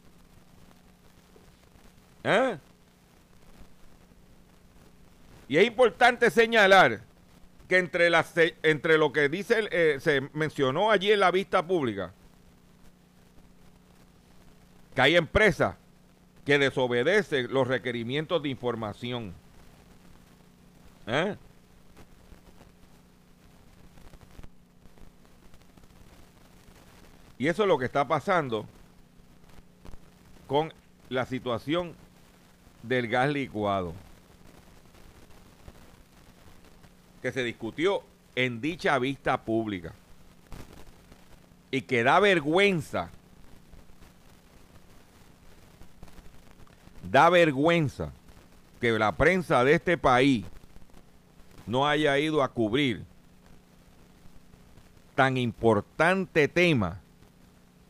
¿Eh? 2.22 2.58
Y 5.50 5.56
es 5.56 5.66
importante 5.66 6.30
señalar 6.30 7.00
que 7.66 7.78
entre, 7.78 8.08
entre 8.62 8.96
lo 8.96 9.12
que 9.12 9.28
dice, 9.28 9.68
eh, 9.72 9.98
se 9.98 10.20
mencionó 10.32 10.92
allí 10.92 11.10
en 11.10 11.18
la 11.18 11.32
vista 11.32 11.66
pública, 11.66 12.12
que 14.94 15.00
hay 15.00 15.16
empresas 15.16 15.74
que 16.46 16.56
desobedecen 16.56 17.52
los 17.52 17.66
requerimientos 17.66 18.40
de 18.40 18.48
información. 18.48 19.34
¿Eh? 21.08 21.36
Y 27.38 27.48
eso 27.48 27.62
es 27.64 27.68
lo 27.68 27.76
que 27.76 27.86
está 27.86 28.06
pasando 28.06 28.66
con 30.46 30.72
la 31.08 31.26
situación 31.26 31.96
del 32.84 33.08
gas 33.08 33.30
licuado, 33.30 33.94
que 37.22 37.32
se 37.32 37.42
discutió 37.42 38.02
en 38.34 38.60
dicha 38.60 38.98
vista 38.98 39.42
pública 39.42 39.92
y 41.70 41.82
que 41.82 42.02
da 42.02 42.18
vergüenza, 42.20 43.10
da 47.10 47.28
vergüenza 47.30 48.12
que 48.80 48.98
la 48.98 49.12
prensa 49.12 49.62
de 49.64 49.74
este 49.74 49.98
país 49.98 50.44
no 51.66 51.86
haya 51.86 52.18
ido 52.18 52.42
a 52.42 52.48
cubrir 52.48 53.04
tan 55.14 55.36
importante 55.36 56.48
tema 56.48 57.00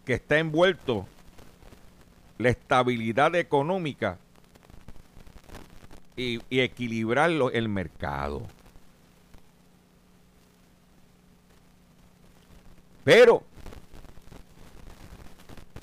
que 0.05 0.15
está 0.15 0.39
envuelto 0.39 1.07
la 2.39 2.49
estabilidad 2.49 3.35
económica 3.37 4.19
y, 6.17 6.41
equilibrar 6.51 7.31
el 7.31 7.69
mercado. 7.69 8.43
Pero 13.11 13.43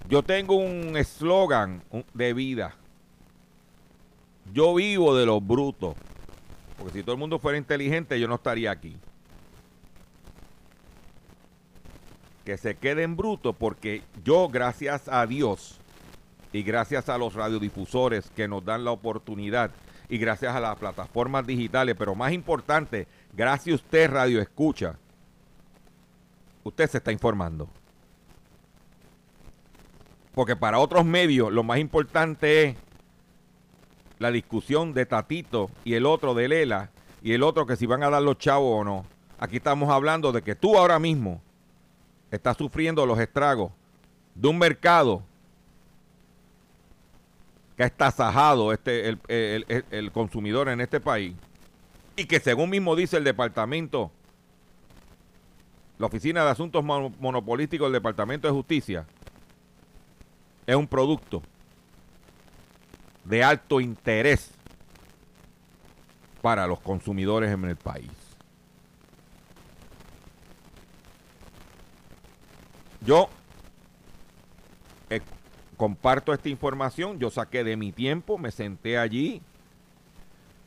yo 0.07 0.23
tengo 0.23 0.55
un 0.55 0.95
eslogan 0.95 1.83
de 2.13 2.31
vida. 2.31 2.73
Yo 4.53 4.73
vivo 4.75 5.13
de 5.13 5.25
los 5.25 5.45
brutos. 5.45 5.95
Porque 6.77 6.93
si 6.93 7.03
todo 7.03 7.15
el 7.15 7.19
mundo 7.19 7.37
fuera 7.37 7.57
inteligente, 7.57 8.17
yo 8.17 8.29
no 8.29 8.35
estaría 8.35 8.71
aquí. 8.71 8.95
que 12.45 12.55
se 12.55 12.75
queden 12.75 13.17
brutos 13.17 13.53
porque 13.59 14.03
yo, 14.23 14.47
gracias 14.47 15.09
a 15.09 15.27
Dios 15.27 15.81
y 16.53 16.63
gracias 16.63 17.09
a 17.09 17.17
los 17.17 17.33
radiodifusores 17.33 18.31
que 18.37 18.47
nos 18.47 18.63
dan 18.63 18.85
la 18.85 18.91
oportunidad 18.91 19.71
y 20.07 20.17
gracias 20.17 20.55
a 20.55 20.61
las 20.61 20.77
plataformas 20.77 21.45
digitales, 21.45 21.97
pero 21.99 22.15
más 22.15 22.31
importante, 22.31 23.05
gracias 23.33 23.73
a 23.73 23.83
usted, 23.83 24.09
Radio 24.09 24.39
Escucha, 24.39 24.97
usted 26.67 26.89
se 26.89 26.97
está 26.97 27.11
informando. 27.11 27.69
Porque 30.33 30.55
para 30.55 30.79
otros 30.79 31.05
medios 31.05 31.51
lo 31.51 31.63
más 31.63 31.79
importante 31.79 32.63
es 32.63 32.75
la 34.19 34.31
discusión 34.31 34.93
de 34.93 35.05
Tatito 35.05 35.69
y 35.83 35.93
el 35.93 36.05
otro 36.05 36.33
de 36.33 36.47
Lela 36.47 36.91
y 37.21 37.33
el 37.33 37.43
otro 37.43 37.65
que 37.65 37.75
si 37.75 37.85
van 37.85 38.03
a 38.03 38.09
dar 38.09 38.21
los 38.21 38.37
chavos 38.37 38.81
o 38.81 38.83
no. 38.83 39.05
Aquí 39.39 39.57
estamos 39.57 39.89
hablando 39.89 40.31
de 40.31 40.41
que 40.41 40.55
tú 40.55 40.77
ahora 40.77 40.99
mismo 40.99 41.41
está 42.31 42.53
sufriendo 42.53 43.05
los 43.05 43.19
estragos 43.19 43.71
de 44.35 44.47
un 44.47 44.57
mercado 44.57 45.23
que 47.75 47.83
ha 47.83 47.87
estasajado 47.87 48.73
este, 48.73 49.17
el, 49.29 50.11
consumidor 50.11 50.67
en 50.67 50.81
este 50.81 50.99
país 50.99 51.35
y 52.15 52.25
que 52.25 52.39
según 52.39 52.71
mismo 52.71 52.95
dice 52.95 53.17
el 53.17 53.23
departamento, 53.23 54.11
la 55.99 56.05
Oficina 56.05 56.43
de 56.43 56.51
Asuntos 56.51 56.83
Monopolísticos 56.83 57.87
del 57.87 57.93
Departamento 57.93 58.47
de 58.47 58.53
Justicia, 58.53 59.05
es 60.65 60.75
un 60.75 60.87
producto 60.87 61.41
de 63.23 63.43
alto 63.43 63.81
interés 63.81 64.51
para 66.41 66.67
los 66.67 66.79
consumidores 66.79 67.51
en 67.51 67.65
el 67.65 67.75
país. 67.75 68.11
Yo 73.01 73.29
eh, 75.09 75.21
comparto 75.77 76.33
esta 76.33 76.49
información, 76.49 77.19
yo 77.19 77.29
saqué 77.29 77.63
de 77.63 77.77
mi 77.77 77.91
tiempo, 77.91 78.37
me 78.37 78.51
senté 78.51 78.97
allí, 78.97 79.41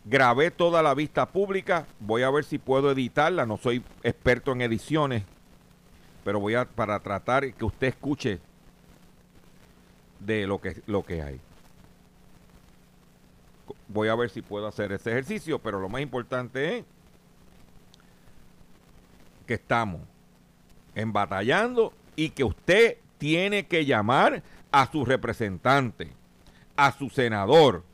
grabé 0.05 0.51
toda 0.51 0.83
la 0.83 0.95
vista 0.95 1.27
pública, 1.27 1.87
voy 1.99 2.23
a 2.23 2.31
ver 2.31 2.45
si 2.45 2.59
puedo 2.59 2.91
editarla, 2.91 3.47
no 3.47 3.57
soy 3.57 3.83
experto 4.03 4.53
en 4.53 4.63
ediciones, 4.63 5.25
pero 6.25 6.41
voy 6.41 6.55
a 6.55 6.65
para 6.65 6.99
tratar 7.01 7.53
que 7.53 7.65
usted 7.65 7.89
escuche 7.89 8.41
de 10.19 10.47
lo 10.47 10.61
que, 10.61 10.83
lo 10.87 11.05
que 11.05 11.23
hay. 11.23 11.41
Voy 13.89 14.09
a 14.09 14.15
ver 14.15 14.31
si 14.31 14.43
puedo 14.43 14.67
hacer 14.67 14.93
ese 14.93 15.11
ejercicio, 15.11 15.59
pero 15.59 15.81
lo 15.81 15.89
más 15.89 16.01
importante 16.01 16.79
es 16.79 16.85
que 19.47 19.55
estamos 19.55 20.01
embatallando 20.95 21.93
y 22.17 22.31
que 22.31 22.45
usted 22.45 22.99
tiene 23.19 23.67
que 23.67 23.85
llamar 23.85 24.43
a 24.71 24.91
su 24.91 25.05
representante, 25.05 26.13
a 26.77 26.93
su 26.93 27.11
senador, 27.11 27.85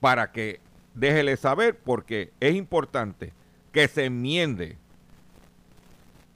para 0.00 0.32
que 0.32 0.60
déjele 0.94 1.36
saber, 1.36 1.78
porque 1.78 2.32
es 2.40 2.54
importante 2.54 3.32
que 3.72 3.88
se 3.88 4.06
enmiende 4.06 4.76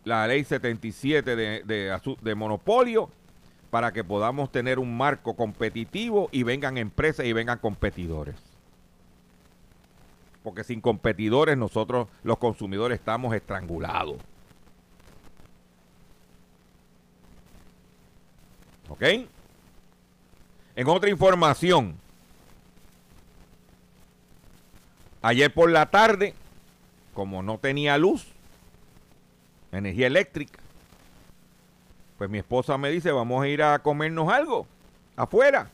la 0.04 0.26
ley 0.26 0.44
77 0.44 1.36
de, 1.36 1.62
de, 1.64 2.00
de 2.20 2.34
monopolio 2.34 3.10
para 3.70 3.92
que 3.92 4.04
podamos 4.04 4.52
tener 4.52 4.78
un 4.78 4.96
marco 4.96 5.34
competitivo 5.34 6.28
y 6.30 6.42
vengan 6.42 6.76
empresas 6.76 7.24
y 7.24 7.32
vengan 7.32 7.58
competidores. 7.58 8.36
Porque 10.42 10.64
sin 10.64 10.80
competidores 10.80 11.56
nosotros 11.56 12.08
los 12.22 12.36
consumidores 12.38 12.98
estamos 12.98 13.34
estrangulados. 13.34 14.16
¿Ok? 18.88 19.02
En 20.74 20.88
otra 20.88 21.08
información, 21.08 21.96
ayer 25.22 25.52
por 25.52 25.70
la 25.70 25.90
tarde, 25.90 26.34
como 27.14 27.42
no 27.42 27.58
tenía 27.58 27.96
luz, 27.96 28.26
energía 29.70 30.08
eléctrica, 30.08 30.58
pues 32.18 32.28
mi 32.28 32.38
esposa 32.38 32.76
me 32.78 32.90
dice, 32.90 33.10
vamos 33.10 33.42
a 33.42 33.48
ir 33.48 33.62
a 33.62 33.78
comernos 33.80 34.28
algo 34.32 34.66
afuera. 35.16 35.70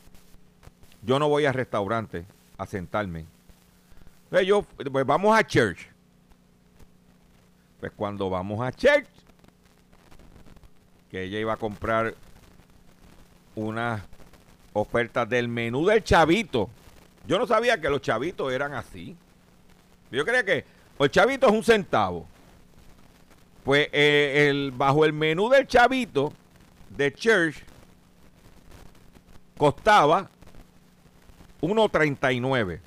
Yo 1.03 1.19
no 1.19 1.29
voy 1.29 1.47
al 1.47 1.55
restaurante 1.55 2.25
a 2.57 2.67
sentarme. 2.67 3.27
Pues 4.31 4.47
yo, 4.47 4.63
pues 4.63 5.07
vamos 5.07 5.37
a 5.37 5.47
church. 5.47 5.87
Pues 7.81 7.93
cuando 7.95 8.29
vamos 8.29 8.61
a 8.61 8.73
church, 8.73 9.07
que 11.11 11.23
ella 11.23 11.39
iba 11.39 11.53
a 11.53 11.57
comprar 11.57 12.15
unas 13.55 14.03
ofertas 14.73 15.29
del 15.29 15.49
menú 15.49 15.87
del 15.87 16.03
chavito. 16.03 16.69
Yo 17.27 17.39
no 17.39 17.47
sabía 17.47 17.81
que 17.81 17.89
los 17.89 18.01
chavitos 18.01 18.53
eran 18.53 18.75
así. 18.75 19.17
Yo 20.11 20.25
creía 20.25 20.45
que 20.45 20.65
el 20.99 21.11
chavito 21.11 21.47
es 21.47 21.53
un 21.53 21.65
centavo. 21.65 22.27
Pues 23.65 23.89
eh, 23.93 24.49
el, 24.49 24.73
bajo 24.73 25.05
el 25.05 25.13
menú 25.13 25.49
del 25.51 25.67
chavito 25.67 26.33
de 26.89 27.13
Church 27.13 27.63
costaba 29.57 30.31
1.39. 31.61 32.81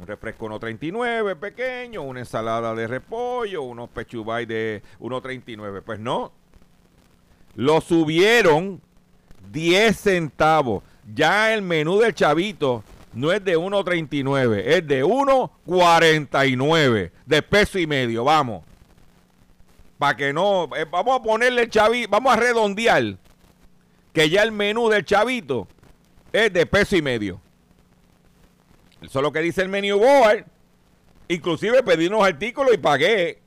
Un 0.00 0.06
refresco 0.06 0.46
1.39 0.46 1.36
pequeño, 1.36 2.02
una 2.02 2.20
ensalada 2.20 2.74
de 2.74 2.86
repollo, 2.86 3.62
unos 3.62 3.88
pechubay 3.90 4.44
de 4.44 4.82
1.39. 5.00 5.82
Pues 5.82 6.00
no. 6.00 6.32
Lo 7.54 7.80
subieron 7.80 8.82
10 9.52 9.96
centavos. 9.96 10.82
Ya 11.14 11.54
el 11.54 11.62
menú 11.62 11.98
del 11.98 12.14
chavito 12.14 12.82
no 13.16 13.32
es 13.32 13.42
de 13.42 13.56
1.39, 13.56 14.62
es 14.66 14.86
de 14.86 15.02
1.49 15.02 17.10
de 17.24 17.42
peso 17.42 17.78
y 17.78 17.86
medio, 17.86 18.24
vamos. 18.24 18.62
Para 19.96 20.14
que 20.14 20.34
no, 20.34 20.68
eh, 20.76 20.84
vamos 20.84 21.18
a 21.18 21.22
ponerle 21.22 21.62
el 21.62 21.70
chavito, 21.70 22.10
vamos 22.10 22.34
a 22.34 22.36
redondear 22.36 23.16
que 24.12 24.28
ya 24.28 24.42
el 24.42 24.52
menú 24.52 24.90
del 24.90 25.06
chavito 25.06 25.66
es 26.30 26.52
de 26.52 26.66
peso 26.66 26.94
y 26.94 27.00
medio. 27.00 27.40
Eso 29.00 29.18
es 29.18 29.22
lo 29.22 29.32
que 29.32 29.40
dice 29.40 29.62
el 29.62 29.70
menú 29.70 29.98
board. 29.98 30.44
Inclusive 31.28 31.82
pedí 31.82 32.08
unos 32.08 32.22
artículos 32.22 32.74
y 32.74 32.78
pagué 32.78 33.38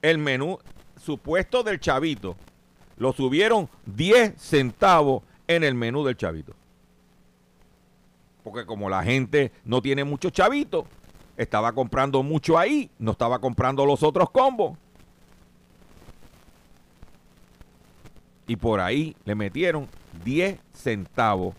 el 0.00 0.16
menú 0.16 0.58
supuesto 0.96 1.62
del 1.62 1.78
chavito. 1.78 2.36
Lo 2.96 3.12
subieron 3.12 3.68
10 3.84 4.40
centavos 4.40 5.24
en 5.46 5.62
el 5.62 5.74
menú 5.74 6.06
del 6.06 6.16
chavito. 6.16 6.54
Porque 8.42 8.64
como 8.64 8.88
la 8.88 9.02
gente 9.02 9.52
no 9.64 9.82
tiene 9.82 10.04
mucho 10.04 10.30
chavito, 10.30 10.86
estaba 11.36 11.72
comprando 11.72 12.22
mucho 12.22 12.58
ahí, 12.58 12.90
no 12.98 13.12
estaba 13.12 13.38
comprando 13.38 13.84
los 13.86 14.02
otros 14.02 14.30
combos. 14.30 14.76
Y 18.46 18.56
por 18.56 18.80
ahí 18.80 19.16
le 19.24 19.34
metieron 19.34 19.88
10 20.24 20.58
centavos. 20.72 21.54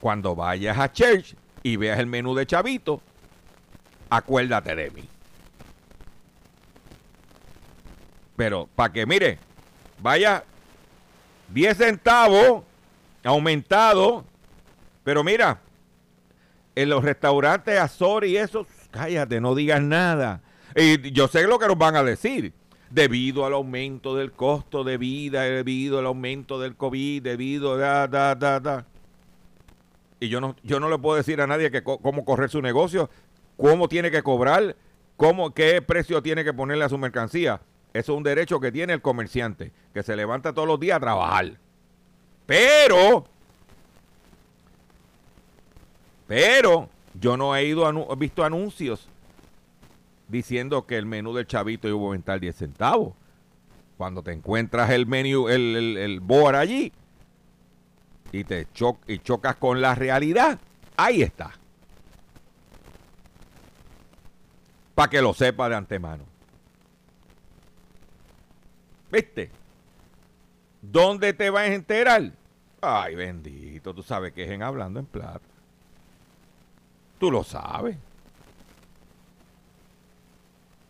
Cuando 0.00 0.34
vayas 0.34 0.78
a 0.78 0.90
Church 0.90 1.34
y 1.62 1.76
veas 1.76 1.98
el 1.98 2.06
menú 2.06 2.34
de 2.34 2.46
chavito, 2.46 3.02
acuérdate 4.08 4.74
de 4.74 4.90
mí. 4.90 5.08
Pero 8.36 8.66
para 8.74 8.92
que 8.92 9.04
mire, 9.04 9.38
vaya 10.00 10.44
10 11.48 11.76
centavos 11.76 12.62
aumentado. 13.24 14.24
Pero 15.04 15.22
mira, 15.22 15.60
en 16.74 16.88
los 16.88 17.04
restaurantes 17.04 17.78
Azor 17.78 18.24
y 18.24 18.36
eso, 18.36 18.66
cállate, 18.90 19.40
no 19.40 19.54
digas 19.54 19.82
nada. 19.82 20.42
Y 20.76 21.12
yo 21.12 21.28
sé 21.28 21.46
lo 21.46 21.58
que 21.58 21.66
nos 21.66 21.78
van 21.78 21.96
a 21.96 22.04
decir. 22.04 22.52
Debido 22.90 23.46
al 23.46 23.52
aumento 23.52 24.16
del 24.16 24.32
costo 24.32 24.82
de 24.82 24.98
vida, 24.98 25.42
debido 25.42 26.00
al 26.00 26.06
aumento 26.06 26.58
del 26.58 26.74
COVID, 26.76 27.22
debido 27.22 27.74
a... 27.74 28.08
Da, 28.08 28.34
da, 28.34 28.58
da, 28.58 28.86
y 30.20 30.28
yo 30.28 30.40
no, 30.40 30.54
yo 30.62 30.78
no 30.78 30.90
le 30.90 30.98
puedo 30.98 31.16
decir 31.16 31.40
a 31.40 31.46
nadie 31.46 31.70
que 31.70 31.82
cómo 31.82 32.24
correr 32.26 32.50
su 32.50 32.60
negocio, 32.60 33.08
cómo 33.56 33.88
tiene 33.88 34.10
que 34.10 34.22
cobrar, 34.22 34.76
cómo, 35.16 35.54
qué 35.54 35.80
precio 35.80 36.22
tiene 36.22 36.44
que 36.44 36.52
ponerle 36.52 36.84
a 36.84 36.90
su 36.90 36.98
mercancía. 36.98 37.62
Eso 37.94 38.12
es 38.12 38.16
un 38.18 38.22
derecho 38.22 38.60
que 38.60 38.70
tiene 38.70 38.92
el 38.92 39.00
comerciante, 39.00 39.72
que 39.94 40.02
se 40.02 40.14
levanta 40.14 40.52
todos 40.52 40.68
los 40.68 40.78
días 40.78 40.98
a 40.98 41.00
trabajar. 41.00 41.58
Pero, 42.46 43.24
pero, 46.30 46.88
yo 47.14 47.36
no 47.36 47.56
he 47.56 47.64
ido 47.64 47.84
a, 47.84 48.14
visto 48.14 48.44
anuncios 48.44 49.08
diciendo 50.28 50.86
que 50.86 50.96
el 50.96 51.04
menú 51.04 51.34
del 51.34 51.48
chavito 51.48 51.88
iba 51.88 51.98
a 51.98 52.02
aumentar 52.02 52.38
10 52.38 52.54
centavos. 52.54 53.14
Cuando 53.98 54.22
te 54.22 54.30
encuentras 54.30 54.90
el 54.90 55.06
menú, 55.06 55.48
el, 55.48 55.74
el, 55.74 55.96
el 55.96 56.54
allí 56.54 56.92
y 58.30 58.44
te 58.44 58.68
y 59.08 59.18
chocas 59.18 59.56
con 59.56 59.80
la 59.80 59.96
realidad, 59.96 60.60
ahí 60.96 61.22
está. 61.22 61.50
Para 64.94 65.10
que 65.10 65.20
lo 65.20 65.34
sepa 65.34 65.68
de 65.68 65.74
antemano. 65.74 66.22
¿Viste? 69.10 69.50
¿Dónde 70.80 71.32
te 71.32 71.50
vas 71.50 71.70
a 71.70 71.74
enterar? 71.74 72.30
Ay, 72.80 73.16
bendito, 73.16 73.92
tú 73.92 74.04
sabes 74.04 74.32
que 74.32 74.44
es 74.44 74.50
en 74.52 74.62
Hablando 74.62 75.00
en 75.00 75.06
Plata. 75.06 75.49
Tú 77.20 77.30
lo 77.30 77.44
sabes. 77.44 77.98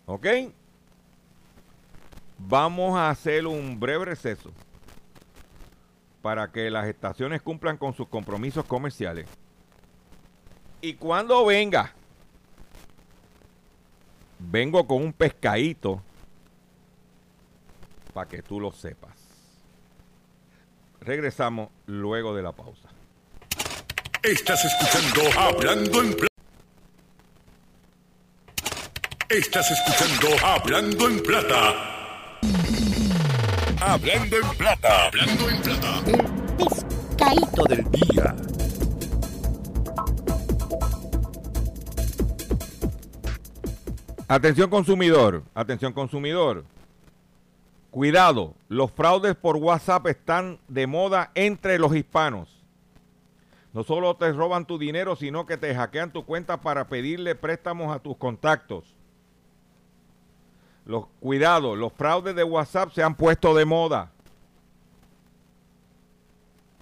¿Ok? 0.06 0.26
Vamos 2.38 2.96
a 2.96 3.10
hacer 3.10 3.48
un 3.48 3.80
breve 3.80 4.04
receso 4.04 4.52
para 6.22 6.52
que 6.52 6.70
las 6.70 6.86
estaciones 6.86 7.42
cumplan 7.42 7.76
con 7.76 7.94
sus 7.94 8.06
compromisos 8.06 8.64
comerciales. 8.64 9.26
Y 10.80 10.94
cuando 10.94 11.44
venga, 11.44 11.92
vengo 14.38 14.86
con 14.86 15.02
un 15.02 15.12
pescadito 15.12 16.00
para 18.14 18.28
que 18.28 18.40
tú 18.40 18.60
lo 18.60 18.70
sepas. 18.70 19.18
Regresamos 21.00 21.70
luego 21.86 22.36
de 22.36 22.42
la 22.42 22.52
pausa. 22.52 22.89
Estás 24.22 24.62
escuchando 24.66 25.40
Hablando 25.40 26.02
en 26.02 26.12
Plata. 26.12 26.26
Estás 29.30 29.70
escuchando 29.70 30.46
Hablando 30.46 31.08
en 31.08 31.22
Plata. 31.22 32.38
Hablando 33.80 34.36
en 34.36 34.56
Plata. 34.58 35.06
Hablando 35.06 35.48
en 35.48 35.62
Plata. 35.62 36.02
El 36.06 36.56
pescadito 36.58 37.64
del 37.64 37.90
día. 37.92 38.36
Atención 44.28 44.68
consumidor, 44.68 45.44
atención 45.54 45.94
consumidor. 45.94 46.66
Cuidado, 47.90 48.54
los 48.68 48.92
fraudes 48.92 49.34
por 49.34 49.56
WhatsApp 49.56 50.08
están 50.08 50.58
de 50.68 50.86
moda 50.86 51.30
entre 51.34 51.78
los 51.78 51.96
hispanos. 51.96 52.59
No 53.72 53.84
solo 53.84 54.16
te 54.16 54.32
roban 54.32 54.66
tu 54.66 54.78
dinero, 54.78 55.14
sino 55.16 55.46
que 55.46 55.56
te 55.56 55.74
hackean 55.74 56.12
tu 56.12 56.24
cuenta 56.24 56.60
para 56.60 56.88
pedirle 56.88 57.34
préstamos 57.34 57.94
a 57.94 58.00
tus 58.00 58.16
contactos. 58.16 58.94
Los, 60.84 61.06
cuidado, 61.20 61.76
los 61.76 61.92
fraudes 61.92 62.34
de 62.34 62.42
WhatsApp 62.42 62.92
se 62.92 63.02
han 63.02 63.14
puesto 63.14 63.54
de 63.54 63.64
moda. 63.64 64.10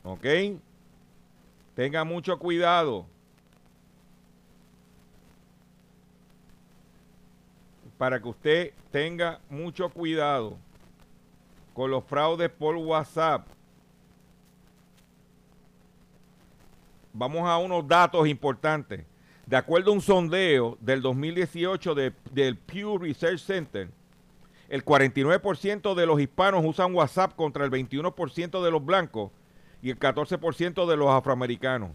¿Ok? 0.02 0.24
Tenga 1.74 2.04
mucho 2.04 2.38
cuidado. 2.38 3.06
para 7.98 8.22
que 8.22 8.28
usted 8.28 8.72
tenga 8.92 9.40
mucho 9.50 9.90
cuidado 9.90 10.56
con 11.74 11.90
los 11.90 12.04
fraudes 12.04 12.48
por 12.48 12.76
WhatsApp. 12.76 13.46
Vamos 17.12 17.48
a 17.48 17.58
unos 17.58 17.86
datos 17.86 18.26
importantes. 18.28 19.04
De 19.46 19.56
acuerdo 19.56 19.90
a 19.90 19.94
un 19.94 20.00
sondeo 20.02 20.76
del 20.80 21.00
2018 21.00 21.94
de- 21.94 22.12
del 22.32 22.56
Pew 22.58 22.98
Research 22.98 23.40
Center, 23.40 23.88
el 24.68 24.84
49% 24.84 25.94
de 25.94 26.04
los 26.06 26.20
hispanos 26.20 26.62
usan 26.64 26.94
WhatsApp 26.94 27.34
contra 27.34 27.64
el 27.64 27.70
21% 27.70 28.62
de 28.62 28.70
los 28.70 28.84
blancos 28.84 29.30
y 29.80 29.90
el 29.90 29.98
14% 29.98 30.86
de 30.86 30.96
los 30.96 31.08
afroamericanos. 31.08 31.92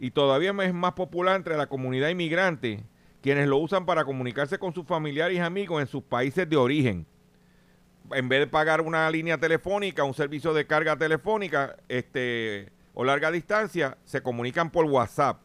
Y 0.00 0.10
todavía 0.10 0.52
es 0.62 0.74
más 0.74 0.92
popular 0.94 1.36
entre 1.36 1.56
la 1.56 1.68
comunidad 1.68 2.08
inmigrante, 2.08 2.82
quienes 3.20 3.46
lo 3.46 3.58
usan 3.58 3.86
para 3.86 4.04
comunicarse 4.04 4.58
con 4.58 4.74
sus 4.74 4.84
familiares 4.84 5.36
y 5.36 5.40
amigos 5.40 5.80
en 5.80 5.86
sus 5.86 6.02
países 6.02 6.48
de 6.48 6.56
origen. 6.56 7.06
En 8.10 8.28
vez 8.28 8.40
de 8.40 8.46
pagar 8.48 8.80
una 8.80 9.08
línea 9.08 9.38
telefónica, 9.38 10.02
un 10.02 10.14
servicio 10.14 10.52
de 10.52 10.66
carga 10.66 10.96
telefónica 10.96 11.76
este, 11.88 12.72
o 12.94 13.04
larga 13.04 13.30
distancia, 13.30 13.96
se 14.04 14.22
comunican 14.22 14.70
por 14.70 14.86
WhatsApp. 14.86 15.40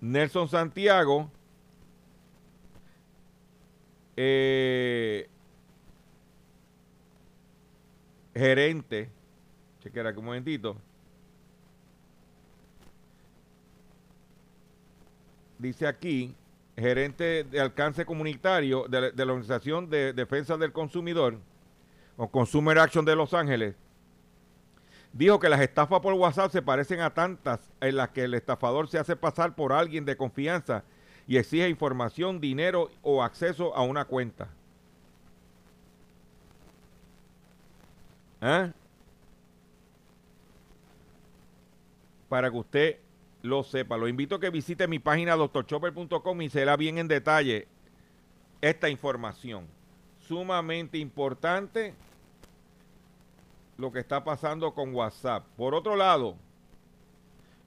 Nelson 0.00 0.48
Santiago 0.48 1.30
eh, 4.16 5.28
gerente, 8.34 9.10
chequera 9.80 10.10
aquí 10.10 10.18
un 10.18 10.26
momentito. 10.26 10.76
Dice 15.58 15.86
aquí, 15.86 16.34
gerente 16.76 17.44
de 17.44 17.60
alcance 17.60 18.04
comunitario 18.04 18.86
de, 18.88 19.12
de 19.12 19.26
la 19.26 19.32
Organización 19.32 19.88
de 19.88 20.12
Defensa 20.12 20.56
del 20.56 20.72
Consumidor, 20.72 21.38
o 22.16 22.28
Consumer 22.28 22.78
Action 22.78 23.04
de 23.04 23.16
Los 23.16 23.34
Ángeles, 23.34 23.74
dijo 25.12 25.38
que 25.38 25.48
las 25.48 25.60
estafas 25.60 26.00
por 26.00 26.14
WhatsApp 26.14 26.50
se 26.50 26.62
parecen 26.62 27.00
a 27.00 27.14
tantas 27.14 27.60
en 27.80 27.96
las 27.96 28.10
que 28.10 28.24
el 28.24 28.34
estafador 28.34 28.88
se 28.88 28.98
hace 28.98 29.16
pasar 29.16 29.54
por 29.54 29.72
alguien 29.72 30.04
de 30.04 30.16
confianza 30.16 30.84
y 31.26 31.36
exige 31.36 31.68
información, 31.68 32.40
dinero 32.40 32.90
o 33.02 33.22
acceso 33.22 33.74
a 33.74 33.82
una 33.82 34.04
cuenta. 34.04 34.48
¿Ah? 38.40 38.70
Para 42.28 42.50
que 42.50 42.56
usted 42.56 42.98
lo 43.42 43.62
sepa. 43.62 43.96
Lo 43.96 44.08
invito 44.08 44.34
a 44.34 44.40
que 44.40 44.50
visite 44.50 44.88
mi 44.88 44.98
página 44.98 45.36
doctorchopper.com 45.36 46.42
y 46.42 46.50
será 46.50 46.76
bien 46.76 46.98
en 46.98 47.08
detalle 47.08 47.68
esta 48.60 48.88
información. 48.88 49.66
Sumamente 50.26 50.98
importante 50.98 51.94
lo 53.76 53.92
que 53.92 53.98
está 53.98 54.24
pasando 54.24 54.72
con 54.72 54.94
WhatsApp. 54.94 55.44
Por 55.56 55.74
otro 55.74 55.96
lado, 55.96 56.36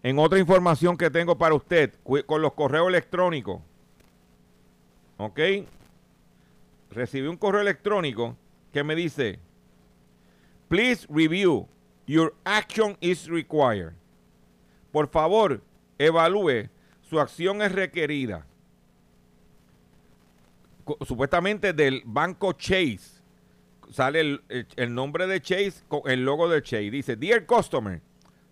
en 0.02 0.18
otra 0.20 0.40
información 0.40 0.98
que 0.98 1.10
tengo 1.10 1.38
para 1.38 1.54
usted, 1.54 1.94
con 2.26 2.42
los 2.42 2.54
correos 2.54 2.88
electrónicos, 2.88 3.62
¿ok? 5.18 5.40
Recibí 6.92 7.28
un 7.28 7.38
correo 7.38 7.62
electrónico 7.62 8.36
que 8.72 8.84
me 8.84 8.96
dice, 8.96 9.40
please 10.68 11.06
review, 11.10 11.68
your 12.06 12.34
action 12.46 12.98
is 13.02 13.28
required. 13.28 13.94
Por 14.92 15.10
favor, 15.10 15.62
evalúe, 16.00 16.70
su 17.02 17.20
acción 17.20 17.62
es 17.62 17.72
requerida. 17.72 18.46
Supuestamente 21.06 21.74
del 21.74 22.02
banco 22.06 22.54
Chase 22.54 23.22
sale 23.92 24.20
el, 24.22 24.42
el- 24.76 24.94
nombre 24.94 25.28
de 25.28 25.42
Chase 25.42 25.84
con 25.88 26.02
el 26.06 26.24
logo 26.26 26.48
de 26.50 26.62
Chase. 26.62 26.92
Dice, 26.92 27.16
Dear 27.16 27.46
Customer, 27.46 28.02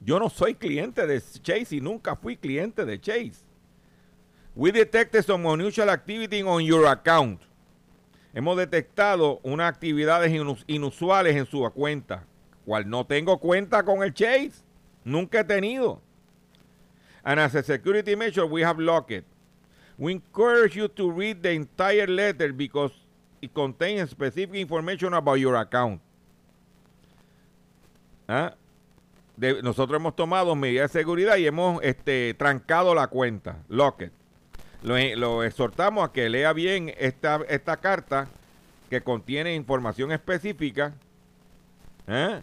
yo 0.02 0.20
no 0.20 0.30
soy 0.30 0.56
cliente 0.56 1.06
de 1.08 1.22
Chase 1.42 1.76
y 1.78 1.82
nunca 1.82 2.16
fui 2.16 2.38
cliente 2.38 2.86
de 2.86 3.00
Chase. 3.00 3.44
We 4.56 4.72
detected 4.72 5.24
some 5.24 5.46
unusual 5.48 5.90
activity 5.90 6.42
on 6.44 6.64
your 6.64 6.88
account. 6.88 7.42
Hemos 8.34 8.58
detectado 8.58 9.40
unas 9.44 9.68
actividades 9.70 10.32
inus- 10.32 10.64
inusuales 10.68 11.36
en 11.36 11.46
su 11.46 11.62
cuenta. 11.74 12.26
Cual 12.66 12.90
no 12.90 13.06
tengo 13.06 13.38
cuenta 13.40 13.84
con 13.84 14.02
el 14.04 14.14
Chase. 14.14 14.64
Nunca 15.04 15.42
he 15.42 15.44
tenido. 15.44 16.02
And 17.24 17.40
as 17.40 17.56
a 17.56 17.64
security 17.64 18.16
measure, 18.16 18.46
we 18.46 18.64
have 18.64 18.80
locked 18.80 19.12
it. 19.12 19.26
We 19.98 20.12
encourage 20.12 20.76
you 20.76 20.88
to 20.90 21.12
read 21.12 21.42
the 21.42 21.52
entire 21.52 22.08
letter 22.08 22.52
because 22.52 22.92
it 23.42 23.54
contains 23.54 24.10
specific 24.10 24.56
information 24.56 25.14
about 25.14 25.40
your 25.40 25.56
account. 25.56 26.02
¿Ah? 28.28 28.54
Nosotros 29.38 30.00
hemos 30.00 30.16
tomado 30.16 30.56
medidas 30.56 30.92
de 30.92 31.00
seguridad 31.00 31.38
y 31.38 31.46
hemos 31.46 31.82
este, 31.84 32.34
trancado 32.34 32.96
la 32.96 33.08
cuenta, 33.08 33.64
locked. 33.68 34.12
Lo, 34.82 34.96
lo 35.16 35.44
exhortamos 35.44 36.08
a 36.08 36.12
que 36.12 36.30
lea 36.30 36.54
bien 36.54 36.94
esta, 36.98 37.42
esta 37.50 37.78
carta 37.78 38.28
que 38.90 39.02
contiene 39.02 39.56
información 39.56 40.12
específica 40.12 40.94
¿eh? 42.08 42.42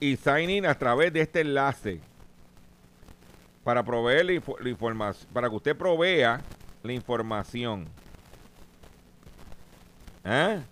y 0.00 0.16
sign 0.16 0.50
in 0.50 0.66
a 0.66 0.78
través 0.78 1.12
de 1.12 1.22
este 1.22 1.40
enlace 1.40 2.00
para 3.64 3.82
proveer 3.82 4.24
la 4.24 4.68
información, 4.68 5.28
para 5.32 5.48
que 5.50 5.56
usted 5.56 5.76
provea 5.76 6.40
la 6.82 6.92
información. 6.92 7.88
¿Eh? 10.24 10.62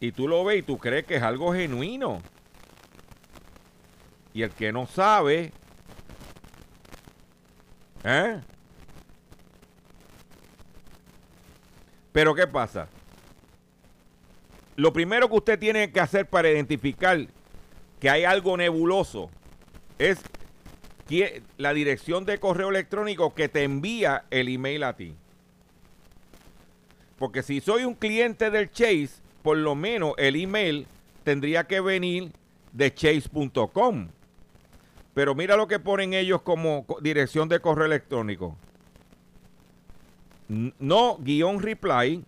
Y 0.00 0.12
tú 0.12 0.26
lo 0.26 0.44
ves 0.44 0.60
y 0.60 0.62
tú 0.62 0.78
crees 0.78 1.04
que 1.04 1.16
es 1.16 1.22
algo 1.22 1.52
genuino. 1.52 2.20
Y 4.32 4.42
el 4.42 4.50
que 4.50 4.72
no 4.72 4.86
sabe, 4.86 5.52
¿eh? 8.04 8.40
Pero 12.12 12.34
¿qué 12.34 12.46
pasa? 12.46 12.88
Lo 14.76 14.92
primero 14.92 15.28
que 15.28 15.36
usted 15.36 15.58
tiene 15.58 15.92
que 15.92 16.00
hacer 16.00 16.26
para 16.28 16.50
identificar 16.50 17.18
que 18.00 18.08
hay 18.08 18.24
algo 18.24 18.56
nebuloso 18.56 19.30
es 19.98 20.18
la 21.58 21.72
dirección 21.74 22.24
de 22.24 22.38
correo 22.38 22.70
electrónico 22.70 23.34
que 23.34 23.48
te 23.48 23.64
envía 23.64 24.24
el 24.30 24.48
email 24.48 24.84
a 24.84 24.96
ti. 24.96 25.14
Porque 27.18 27.42
si 27.42 27.60
soy 27.60 27.84
un 27.84 27.94
cliente 27.94 28.50
del 28.50 28.70
Chase, 28.70 29.10
por 29.42 29.56
lo 29.56 29.74
menos 29.74 30.14
el 30.16 30.36
email 30.36 30.86
tendría 31.24 31.64
que 31.64 31.80
venir 31.80 32.30
de 32.72 32.94
chase.com. 32.94 34.08
Pero 35.12 35.34
mira 35.34 35.56
lo 35.56 35.66
que 35.66 35.78
ponen 35.80 36.14
ellos 36.14 36.40
como 36.42 36.86
co- 36.86 37.00
dirección 37.00 37.48
de 37.48 37.60
correo 37.60 37.86
electrónico. 37.86 38.56
No 40.48 41.16
guion 41.18 41.60
reply. 41.60 42.24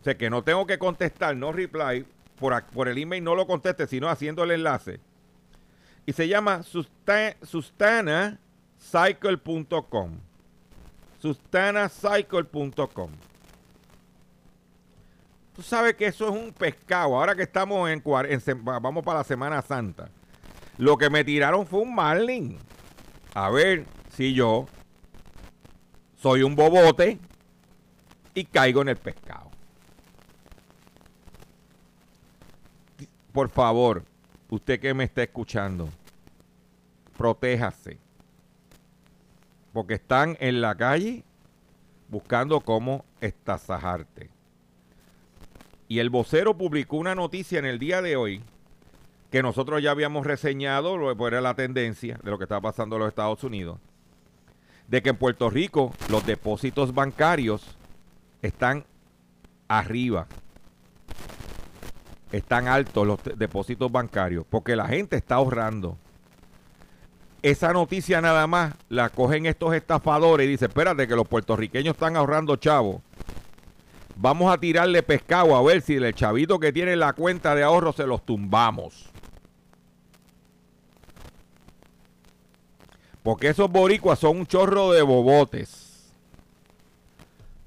O 0.00 0.04
sea 0.04 0.16
que 0.16 0.30
no 0.30 0.42
tengo 0.42 0.66
que 0.66 0.78
contestar, 0.78 1.36
no 1.36 1.52
reply. 1.52 2.04
Por, 2.38 2.62
por 2.66 2.88
el 2.88 2.98
email 2.98 3.22
no 3.24 3.34
lo 3.34 3.46
conteste, 3.46 3.86
sino 3.86 4.08
haciendo 4.08 4.44
el 4.44 4.52
enlace. 4.52 5.00
Y 6.06 6.12
se 6.12 6.28
llama 6.28 6.62
susta- 6.62 7.36
sustanacycle.com. 7.42 10.10
Sustanacycle.com. 11.20 13.10
Tú 15.54 15.62
sabes 15.62 15.94
que 15.94 16.06
eso 16.06 16.26
es 16.28 16.32
un 16.32 16.52
pescado. 16.52 17.16
Ahora 17.16 17.34
que 17.34 17.42
estamos 17.42 17.88
en, 17.90 18.02
en 18.06 18.64
vamos 18.64 19.04
para 19.04 19.18
la 19.20 19.24
Semana 19.24 19.62
Santa. 19.62 20.08
Lo 20.78 20.96
que 20.98 21.08
me 21.10 21.24
tiraron 21.24 21.66
fue 21.66 21.80
un 21.80 21.94
marlin. 21.94 22.58
A 23.34 23.48
ver 23.50 23.84
si 24.14 24.34
yo 24.34 24.66
soy 26.16 26.42
un 26.42 26.54
bobote 26.54 27.18
y 28.34 28.44
caigo 28.44 28.82
en 28.82 28.90
el 28.90 28.96
pescado. 28.96 29.50
Por 33.32 33.48
favor, 33.50 34.04
usted 34.50 34.80
que 34.80 34.94
me 34.94 35.04
está 35.04 35.22
escuchando, 35.22 35.88
protéjase. 37.16 37.98
Porque 39.72 39.94
están 39.94 40.36
en 40.40 40.60
la 40.60 40.74
calle 40.74 41.24
buscando 42.08 42.60
cómo 42.60 43.04
estasajarte. 43.20 44.30
Y 45.88 45.98
el 45.98 46.10
vocero 46.10 46.56
publicó 46.56 46.96
una 46.96 47.14
noticia 47.14 47.58
en 47.58 47.66
el 47.66 47.78
día 47.78 48.02
de 48.02 48.16
hoy 48.16 48.42
que 49.30 49.42
nosotros 49.42 49.82
ya 49.82 49.90
habíamos 49.90 50.26
reseñado, 50.26 50.96
lo 50.96 51.16
que 51.16 51.24
era 51.24 51.40
la 51.40 51.54
tendencia 51.54 52.18
de 52.22 52.30
lo 52.30 52.38
que 52.38 52.44
está 52.44 52.60
pasando 52.60 52.96
en 52.96 53.00
los 53.00 53.08
Estados 53.08 53.44
Unidos, 53.44 53.78
de 54.88 55.02
que 55.02 55.10
en 55.10 55.16
Puerto 55.16 55.50
Rico 55.50 55.92
los 56.08 56.24
depósitos 56.24 56.94
bancarios 56.94 57.76
están 58.42 58.84
arriba. 59.68 60.26
Están 62.32 62.66
altos 62.66 63.06
los 63.06 63.20
depósitos 63.36 63.90
bancarios 63.90 64.44
porque 64.48 64.74
la 64.76 64.86
gente 64.86 65.16
está 65.16 65.36
ahorrando. 65.36 65.96
esa 67.42 67.72
noticia 67.72 68.20
nada 68.20 68.46
más 68.48 68.74
la 68.88 69.08
cogen 69.08 69.46
estos 69.46 69.74
estafadores 69.74 70.46
y 70.46 70.50
dicen, 70.50 70.68
espérate 70.68 71.06
que 71.06 71.14
los 71.14 71.28
puertorriqueños 71.28 71.94
están 71.94 72.16
ahorrando 72.16 72.56
chavos. 72.56 73.02
Vamos 74.16 74.52
a 74.52 74.58
tirarle 74.58 75.02
pescado 75.02 75.54
a 75.54 75.62
ver 75.62 75.82
si 75.82 75.94
el 75.94 76.14
chavito 76.14 76.58
que 76.58 76.72
tiene 76.72 76.96
la 76.96 77.12
cuenta 77.12 77.54
de 77.54 77.62
ahorro 77.62 77.92
se 77.92 78.06
los 78.06 78.24
tumbamos. 78.24 79.10
Porque 83.22 83.48
esos 83.48 83.70
boricuas 83.70 84.18
son 84.18 84.38
un 84.38 84.46
chorro 84.46 84.92
de 84.92 85.02
bobotes. 85.02 86.12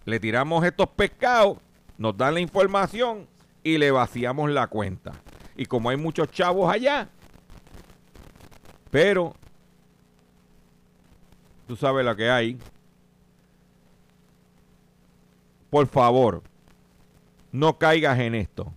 Le 0.05 0.19
tiramos 0.19 0.65
estos 0.65 0.89
pescados, 0.89 1.57
nos 1.97 2.17
dan 2.17 2.33
la 2.33 2.39
información 2.39 3.27
y 3.63 3.77
le 3.77 3.91
vaciamos 3.91 4.49
la 4.49 4.67
cuenta. 4.67 5.13
Y 5.55 5.65
como 5.65 5.89
hay 5.89 5.97
muchos 5.97 6.29
chavos 6.31 6.71
allá, 6.73 7.09
pero 8.91 9.35
tú 11.67 11.75
sabes 11.75 12.05
la 12.05 12.15
que 12.15 12.29
hay. 12.29 12.57
Por 15.69 15.85
favor, 15.87 16.41
no 17.51 17.77
caigas 17.77 18.17
en 18.19 18.35
esto. 18.35 18.73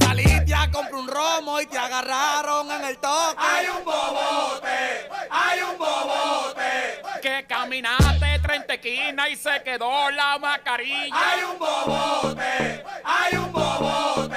Saliste 0.00 0.54
a 0.54 0.70
comprar 0.70 0.94
un 0.94 1.08
romo 1.08 1.60
y 1.60 1.66
te 1.66 1.78
agarraron 1.78 2.70
en 2.70 2.84
el 2.84 2.98
toque. 2.98 3.36
Hay 3.38 3.66
un 3.68 3.84
caminaste 7.70 8.40
30 8.42 8.74
esquinas 8.74 9.30
y 9.30 9.36
se 9.36 9.62
quedó 9.62 10.10
la 10.10 10.36
mascarilla. 10.38 11.14
¡Hay 11.14 11.44
un 11.44 11.56
bobote! 11.56 12.84
¡Hay 13.04 13.36
un 13.36 13.52
bobote! 13.52 14.29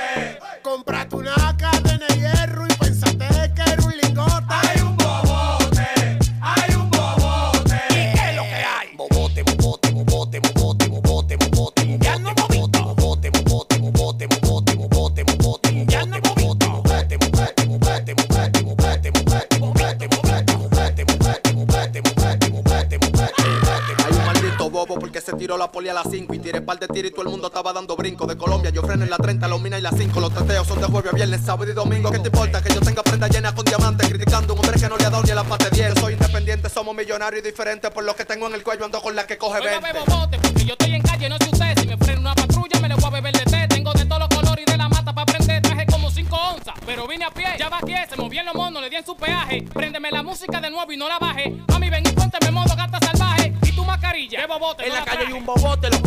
De 27.03 27.11
todo 27.11 27.23
el 27.23 27.29
mundo 27.29 27.47
estaba 27.47 27.73
dando 27.73 27.95
brinco. 27.95 28.25
De 28.25 28.37
Colombia 28.37 28.69
yo 28.69 28.81
freno 28.81 29.03
en 29.03 29.09
la 29.09 29.17
30, 29.17 29.47
los 29.47 29.61
mina 29.61 29.77
y 29.77 29.81
las 29.81 29.95
5. 29.97 30.19
Los 30.19 30.33
teteos 30.33 30.65
son 30.65 30.79
de 30.79 30.87
jueves 30.87 31.11
a 31.11 31.15
viernes, 31.15 31.41
sábado 31.43 31.69
y 31.69 31.73
domingo. 31.73 32.09
¿Qué 32.11 32.19
te 32.19 32.29
importa 32.29 32.61
que 32.61 32.73
yo 32.73 32.79
tenga 32.79 33.03
prenda 33.03 33.27
llena 33.27 33.53
con 33.53 33.65
diamantes? 33.65 34.07
Criticando 34.07 34.53
a 34.53 34.55
un 34.55 34.65
hombre 34.65 34.79
que 34.79 34.87
no 34.89 34.97
le 34.97 35.05
ha 35.05 35.09
dado 35.09 35.23
ni 35.23 35.31
a 35.31 35.35
la 35.35 35.43
parte 35.43 35.69
10. 35.69 35.95
Yo 35.95 36.01
soy 36.01 36.13
independiente, 36.13 36.69
somos 36.69 36.95
millonarios 36.95 37.43
y 37.43 37.45
diferentes. 37.45 37.91
Por 37.91 38.03
lo 38.05 38.15
que 38.15 38.23
tengo 38.25 38.47
en 38.47 38.55
el 38.55 38.63
cuello 38.63 38.85
ando 38.85 39.01
con 39.01 39.15
la 39.15 39.27
que 39.27 39.37
coge 39.37 39.59
Oiga, 39.59 39.79
20. 39.79 39.93
bebo 39.93 40.05
bote, 40.05 40.39
porque 40.39 40.65
yo 40.65 40.73
estoy 40.73 40.95
en 40.95 41.01
calle, 41.01 41.29
no 41.29 41.37
sé 41.37 41.49
usted. 41.51 41.79
Si 41.79 41.87
me 41.87 41.97
frena 41.97 42.21
una 42.21 42.35
patrulla, 42.35 42.79
me 42.79 42.87
le 42.87 42.95
voy 42.95 43.05
a 43.05 43.09
beber 43.09 43.33
de 43.33 43.51
té. 43.51 43.67
Tengo 43.67 43.91
de 43.93 44.05
todos 44.05 44.19
los 44.19 44.29
colores 44.29 44.65
y 44.65 44.71
de 44.71 44.77
la 44.77 44.87
mata 44.87 45.13
para 45.13 45.25
prender. 45.25 45.61
Traje 45.61 45.85
como 45.87 46.09
5 46.09 46.35
onzas, 46.35 46.75
pero 46.85 47.05
vine 47.07 47.25
a 47.25 47.31
pie. 47.31 47.47
Ya 47.59 47.67
vaqué, 47.69 48.05
se 48.09 48.15
movían 48.15 48.45
los 48.45 48.55
monos, 48.55 48.81
le 48.81 48.89
di 48.89 48.95
en 48.95 49.05
su 49.05 49.15
peaje. 49.17 49.63
Préndeme 49.73 50.09
la 50.09 50.23
música 50.23 50.61
de 50.61 50.69
nuevo 50.69 50.89
y 50.91 50.97
no 50.97 51.09
la 51.09 51.19
baje. 51.19 51.53
Mami, 51.67 51.89
ven 51.89 52.03
y 52.07 52.11
pónteme 52.11 52.51
modo 52.51 52.73
gata 52.75 52.99
salvaje. 53.05 53.53
Y 53.63 53.71
tu 53.73 53.83
mascarilla, 53.83 54.39
bebo 54.39 54.59
bote, 54.59 54.83
En 54.83 54.89
no 54.89 54.95
la 54.95 54.99
la 55.01 55.05
calle 55.05 55.25
hay 55.27 55.33
un 55.33 55.45
bobote, 55.45 55.89
pegan 55.89 56.02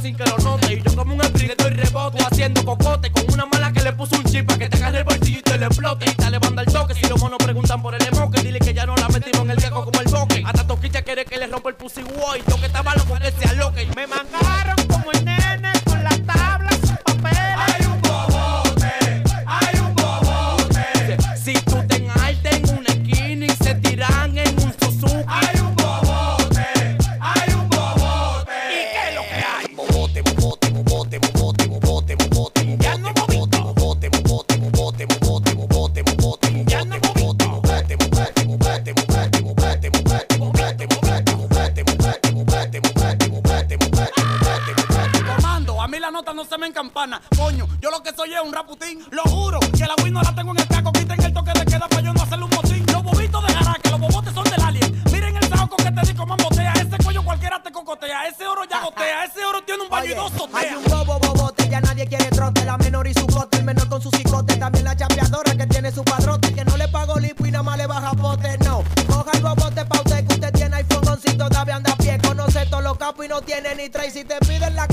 sin 0.00 0.16
que 0.16 0.24
lo 0.24 0.38
note. 0.38 0.74
Y 0.74 0.82
yo 0.82 0.94
como 0.96 1.14
un 1.14 1.20
sprint 1.22 1.50
le 1.50 1.56
doy 1.56 1.70
rebote, 1.74 2.22
haciendo 2.22 2.64
cocote 2.64 3.10
con 3.10 3.24
una 3.32 3.46
mala 3.46 3.72
que 3.72 3.82
le 3.82 3.92
puso 3.92 4.16
un 4.16 4.24
chip 4.24 4.50
que 4.56 4.68
te 4.68 4.76
agarre 4.76 4.98
el 4.98 5.04
bolsillo 5.04 5.38
y 5.38 5.42
te 5.42 5.58
lo 5.58 5.66
explote. 5.66 6.10
Y 6.10 6.14
dale 6.14 6.38
banda 6.38 6.62
al 6.62 6.72
toque, 6.72 6.94
si 6.94 7.06
los 7.06 7.20
monos 7.20 7.38
Coño, 47.50 47.66
yo 47.80 47.90
lo 47.90 48.00
que 48.00 48.12
soy 48.14 48.32
es 48.32 48.40
un 48.40 48.52
raputín. 48.52 49.04
Lo 49.10 49.24
juro, 49.24 49.58
que 49.58 49.84
la 49.84 49.94
Wii 50.04 50.12
no 50.12 50.22
la 50.22 50.32
tengo 50.32 50.52
en 50.52 50.58
el 50.60 50.68
caco. 50.68 50.92
Quiten 50.92 51.20
el 51.20 51.32
toque 51.32 51.50
de 51.52 51.64
queda 51.64 51.88
para 51.88 52.00
yo 52.00 52.12
no 52.12 52.22
hacerle 52.22 52.44
un 52.44 52.50
botín. 52.50 52.86
Los 52.86 53.02
bobitos 53.02 53.44
de 53.44 53.52
jaraca, 53.52 53.90
los 53.90 53.98
bobotes 54.00 54.32
son 54.34 54.44
del 54.44 54.62
alien. 54.62 55.02
Miren 55.10 55.36
el 55.36 55.48
saco 55.48 55.74
que 55.76 55.90
te 55.90 56.00
digo, 56.06 56.26
mambotea. 56.26 56.72
Ese 56.74 56.96
cuello 57.02 57.24
cualquiera 57.24 57.60
te 57.60 57.72
cocotea. 57.72 58.28
Ese 58.28 58.46
oro 58.46 58.62
ya 58.70 58.80
gotea. 58.80 59.24
Ese 59.24 59.44
oro 59.44 59.62
tiene 59.64 59.82
un 59.82 59.88
baño 59.88 60.12
y 60.12 60.14
dos 60.14 60.32
Hay 60.32 60.38
sotea. 60.38 60.78
un 60.78 60.84
bobo 60.84 61.18
bobote, 61.18 61.68
ya 61.68 61.80
nadie 61.80 62.06
quiere 62.06 62.26
trote. 62.26 62.64
La 62.64 62.78
menor 62.78 63.08
y 63.08 63.14
su 63.14 63.26
cote, 63.26 63.58
el 63.58 63.64
menor 63.64 63.88
con 63.88 64.00
su 64.00 64.10
cicote. 64.12 64.54
También 64.54 64.84
la 64.84 64.94
chapeadora 64.94 65.56
que 65.56 65.66
tiene 65.66 65.90
su 65.90 66.04
padrote. 66.04 66.54
Que 66.54 66.64
no 66.64 66.76
le 66.76 66.86
pago 66.86 67.18
lipo 67.18 67.46
y 67.46 67.50
nada 67.50 67.64
más 67.64 67.76
le 67.78 67.88
baja 67.88 68.12
pote. 68.12 68.58
No, 68.58 68.84
coja 69.08 69.32
el 69.34 69.42
bobote 69.42 69.84
pa' 69.86 69.98
usted 69.98 70.24
que 70.24 70.34
usted 70.34 70.52
tiene 70.52 70.76
iPhone 70.76 71.08
11 71.08 71.32
todavía 71.34 71.74
anda 71.74 71.92
a 71.92 71.96
pie. 71.96 72.16
Conoce 72.24 72.64
todos 72.66 72.84
los 72.84 72.96
capos 72.96 73.24
y 73.24 73.28
no 73.28 73.40
tiene 73.42 73.74
ni 73.74 73.88
tres. 73.88 74.12
Si 74.12 74.22
te 74.24 74.38
piden 74.38 74.76
la 74.76 74.86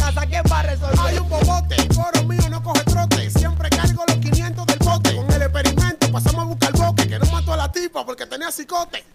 clasicote. 8.66 9.07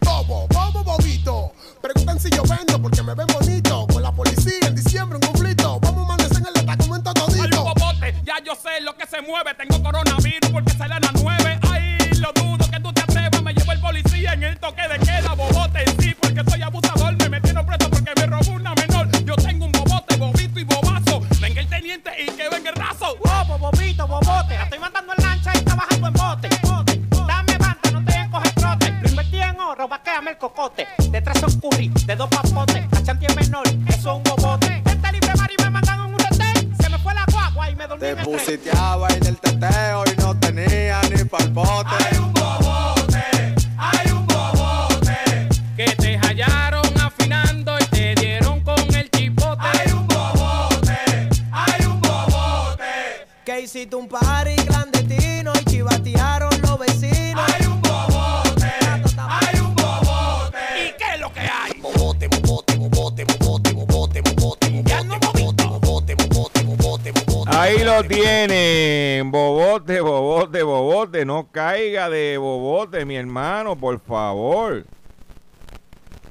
Ahí 67.75 67.83
lo 67.83 68.03
tienen. 68.03 69.31
Bobote, 69.31 69.99
bobote, 69.99 70.61
bobote. 70.61 71.25
No 71.25 71.47
caiga 71.51 72.07
de 72.07 72.37
bobote, 72.37 73.03
mi 73.03 73.15
hermano, 73.15 73.75
por 73.75 73.99
favor. 73.99 74.85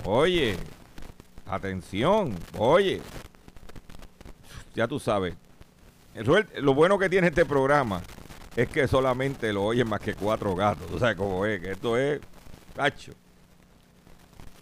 Oye, 0.05 0.57
atención, 1.45 2.37
oye. 2.57 3.01
Ya 4.77 4.87
tú 4.87 5.01
sabes. 5.01 5.35
Lo 6.59 6.75
bueno 6.75 6.97
que 6.97 7.09
tiene 7.09 7.27
este 7.27 7.45
programa 7.45 8.03
es 8.55 8.69
que 8.69 8.87
solamente 8.87 9.53
lo 9.53 9.65
oyen 9.65 9.89
más 9.89 10.01
que 10.01 10.15
cuatro 10.15 10.55
gatos. 10.55 10.93
O 10.93 10.99
sea, 11.01 11.17
como 11.17 11.45
es, 11.45 11.61
que 11.61 11.73
esto 11.73 11.99
es 11.99 12.21
cacho. 12.77 13.15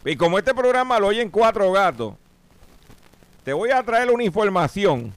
Y 0.07 0.17
como 0.17 0.39
este 0.39 0.55
programa 0.55 0.99
lo 0.99 1.09
oyen 1.09 1.29
cuatro 1.29 1.71
gatos, 1.73 2.15
te 3.45 3.53
voy 3.53 3.71
a 3.71 3.83
traer 3.83 4.11
una 4.11 4.25
información 4.25 5.13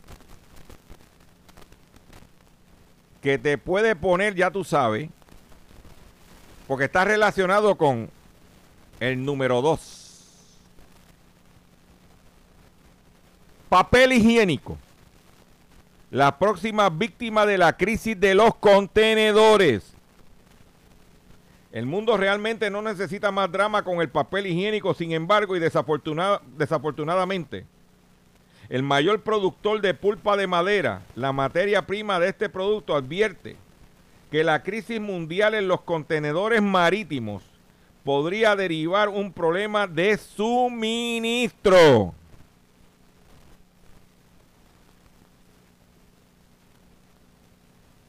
que 3.24 3.38
te 3.38 3.58
puede 3.58 3.96
poner, 3.96 4.36
ya 4.36 4.52
tú 4.52 4.66
sabes, 4.66 5.10
porque 6.68 6.86
está 6.86 7.06
relacionado 7.06 7.76
con 7.76 8.10
el 9.00 9.24
número 9.24 9.62
2. 9.62 10.02
Papel 13.70 14.12
higiénico. 14.14 14.78
La 16.12 16.38
próxima 16.38 16.90
víctima 16.90 17.46
de 17.46 17.58
la 17.58 17.76
crisis 17.76 18.20
de 18.20 18.36
los 18.36 18.54
contenedores. 18.56 19.94
El 21.72 21.86
mundo 21.88 22.18
realmente 22.18 22.70
no 22.70 22.82
necesita 22.84 23.32
más 23.32 23.52
drama 23.52 23.84
con 23.84 24.00
el 24.02 24.10
papel 24.10 24.46
higiénico, 24.48 24.94
sin 24.94 25.12
embargo, 25.14 25.56
y 25.56 25.60
desafortunada- 25.60 26.42
desafortunadamente, 26.58 27.66
el 28.70 28.84
mayor 28.84 29.22
productor 29.22 29.82
de 29.82 29.94
pulpa 29.94 30.38
de 30.38 30.48
madera, 30.48 31.02
la 31.16 31.32
materia 31.32 31.86
prima 31.86 32.20
de 32.20 32.30
este 32.30 32.50
producto, 32.50 32.96
advierte 32.96 33.56
que 34.32 34.44
la 34.44 34.64
crisis 34.64 35.00
mundial 35.00 35.54
en 35.54 35.68
los 35.68 35.82
contenedores 35.82 36.62
marítimos 36.62 37.44
podría 38.04 38.56
derivar 38.56 39.10
un 39.10 39.32
problema 39.32 39.88
de 39.88 40.18
suministro. 40.18 42.14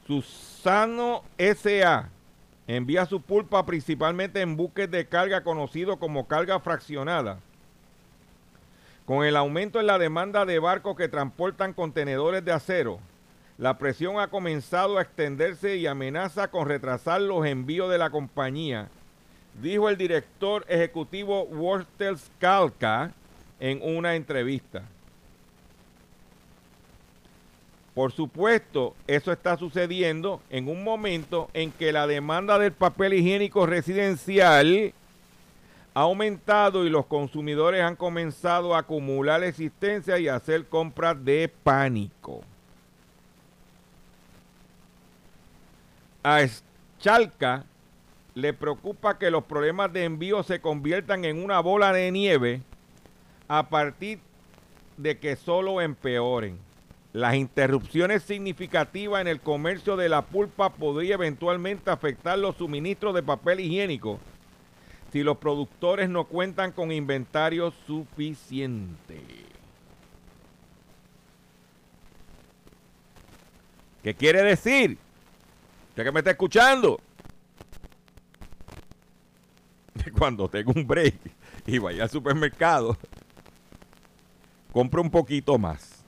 Susano 0.07 1.23
SA 1.37 2.09
envía 2.67 3.05
su 3.05 3.21
pulpa 3.21 3.65
principalmente 3.65 4.41
en 4.41 4.55
buques 4.55 4.89
de 4.89 5.07
carga 5.07 5.43
conocido 5.43 5.97
como 5.97 6.27
carga 6.27 6.59
fraccionada. 6.59 7.39
Con 9.05 9.23
el 9.23 9.35
aumento 9.35 9.79
en 9.79 9.87
la 9.87 9.99
demanda 9.99 10.45
de 10.45 10.57
barcos 10.57 10.95
que 10.97 11.07
transportan 11.07 11.73
contenedores 11.73 12.43
de 12.43 12.51
acero, 12.51 12.99
la 13.57 13.77
presión 13.77 14.19
ha 14.19 14.27
comenzado 14.27 14.97
a 14.97 15.03
extenderse 15.03 15.77
y 15.77 15.85
amenaza 15.85 16.49
con 16.49 16.67
retrasar 16.67 17.21
los 17.21 17.45
envíos 17.45 17.89
de 17.91 17.99
la 17.99 18.09
compañía, 18.09 18.89
dijo 19.61 19.89
el 19.89 19.97
director 19.97 20.65
ejecutivo 20.67 21.43
Walter 21.43 22.17
Skalka 22.17 23.11
en 23.59 23.79
una 23.83 24.15
entrevista. 24.15 24.83
Por 27.93 28.11
supuesto, 28.11 28.93
eso 29.07 29.31
está 29.31 29.55
sucediendo 29.55 30.41
en 30.49 30.67
un 30.67 30.83
momento 30.83 31.49
en 31.53 31.71
que 31.71 31.93
la 31.93 32.07
demanda 32.07 32.59
del 32.59 32.73
papel 32.73 33.13
higiénico 33.13 33.65
residencial 33.67 34.93
ha 35.95 36.01
aumentado 36.01 36.85
y 36.85 36.89
los 36.89 37.05
consumidores 37.05 37.81
han 37.81 37.95
comenzado 37.95 38.75
a 38.75 38.79
acumular 38.79 39.41
existencia 39.43 40.19
y 40.19 40.27
hacer 40.27 40.67
compras 40.67 41.23
de 41.23 41.49
pánico. 41.63 42.43
A 46.21 46.41
Chalca 46.99 47.63
le 48.33 48.51
preocupa 48.51 49.17
que 49.17 49.31
los 49.31 49.45
problemas 49.45 49.93
de 49.93 50.03
envío 50.03 50.43
se 50.43 50.59
conviertan 50.59 51.23
en 51.23 51.41
una 51.41 51.61
bola 51.61 51.93
de 51.93 52.11
nieve 52.11 52.61
a 53.47 53.69
partir 53.69 54.19
de 54.97 55.17
que 55.17 55.37
solo 55.37 55.79
empeoren. 55.79 56.59
Las 57.13 57.35
interrupciones 57.35 58.23
significativas 58.23 59.21
en 59.21 59.29
el 59.29 59.39
comercio 59.39 59.95
de 59.95 60.09
la 60.09 60.23
pulpa 60.23 60.71
podría 60.71 61.13
eventualmente 61.13 61.89
afectar 61.89 62.37
los 62.37 62.57
suministros 62.57 63.15
de 63.15 63.23
papel 63.23 63.61
higiénico 63.61 64.19
si 65.15 65.23
los 65.23 65.37
productores 65.37 66.09
no 66.09 66.25
cuentan 66.25 66.73
con 66.73 66.91
inventario 66.91 67.71
suficiente. 67.87 69.21
¿Qué 74.03 74.13
quiere 74.13 74.43
decir? 74.43 74.97
¿Usted 75.87 76.03
que 76.03 76.11
me 76.11 76.19
está 76.19 76.31
escuchando? 76.31 76.99
Cuando 80.17 80.49
tengo 80.49 80.73
un 80.75 80.85
break 80.85 81.15
y 81.65 81.77
vaya 81.77 82.03
al 82.03 82.09
supermercado, 82.09 82.97
compro 84.73 85.01
un 85.01 85.11
poquito 85.11 85.57
más. 85.57 86.03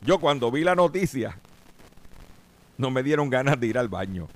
Yo 0.00 0.18
cuando 0.18 0.50
vi 0.50 0.64
la 0.64 0.74
noticia, 0.74 1.38
no 2.76 2.90
me 2.90 3.04
dieron 3.04 3.30
ganas 3.30 3.60
de 3.60 3.68
ir 3.68 3.78
al 3.78 3.88
baño, 3.88 4.26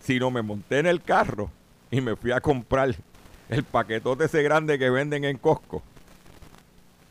sino 0.00 0.30
me 0.30 0.42
monté 0.42 0.80
en 0.80 0.86
el 0.86 1.00
carro 1.00 1.50
y 1.90 2.00
me 2.00 2.16
fui 2.16 2.32
a 2.32 2.40
comprar 2.40 2.94
el 3.48 3.64
paquetote 3.64 4.24
ese 4.24 4.42
grande 4.42 4.78
que 4.78 4.90
venden 4.90 5.24
en 5.24 5.38
Costco. 5.38 5.82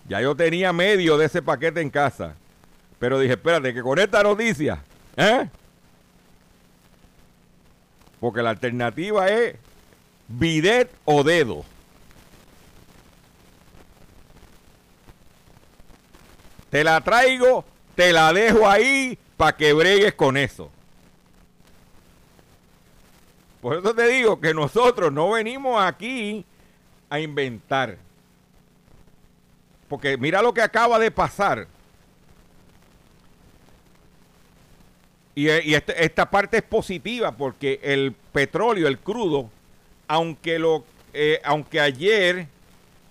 Ya 0.07 0.21
yo 0.21 0.35
tenía 0.35 0.73
medio 0.73 1.17
de 1.17 1.25
ese 1.25 1.41
paquete 1.41 1.81
en 1.81 1.89
casa, 1.89 2.35
pero 2.99 3.19
dije, 3.19 3.33
espérate, 3.33 3.73
que 3.73 3.81
con 3.81 3.99
esta 3.99 4.21
noticia, 4.23 4.83
¿eh? 5.15 5.49
Porque 8.19 8.41
la 8.41 8.51
alternativa 8.51 9.27
es 9.29 9.55
bidet 10.27 10.91
o 11.05 11.23
dedo. 11.23 11.65
Te 16.69 16.83
la 16.83 17.01
traigo, 17.01 17.63
te 17.95 18.11
la 18.11 18.33
dejo 18.33 18.67
ahí 18.67 19.17
para 19.37 19.55
que 19.55 19.73
bregues 19.73 20.13
con 20.15 20.37
eso. 20.37 20.71
Por 23.63 23.77
eso 23.77 23.95
te 23.95 24.05
digo 24.09 24.41
que 24.41 24.53
nosotros 24.53 25.09
no 25.13 25.31
venimos 25.31 25.81
aquí 25.81 26.43
a 27.09 27.17
inventar. 27.21 27.97
Porque 29.87 30.17
mira 30.17 30.41
lo 30.41 30.53
que 30.53 30.61
acaba 30.61 30.99
de 30.99 31.09
pasar. 31.09 31.65
Y, 35.33 35.47
eh, 35.47 35.75
este- 35.77 36.03
esta 36.03 36.29
parte 36.29 36.57
es 36.57 36.63
positiva 36.63 37.31
porque 37.31 37.79
el 37.81 38.13
petróleo, 38.33 38.85
el 38.85 38.99
crudo, 38.99 39.49
aunque, 40.09 40.59
lo, 40.59 40.83
eh, 41.13 41.39
aunque 41.45 41.79
ayer 41.79 42.47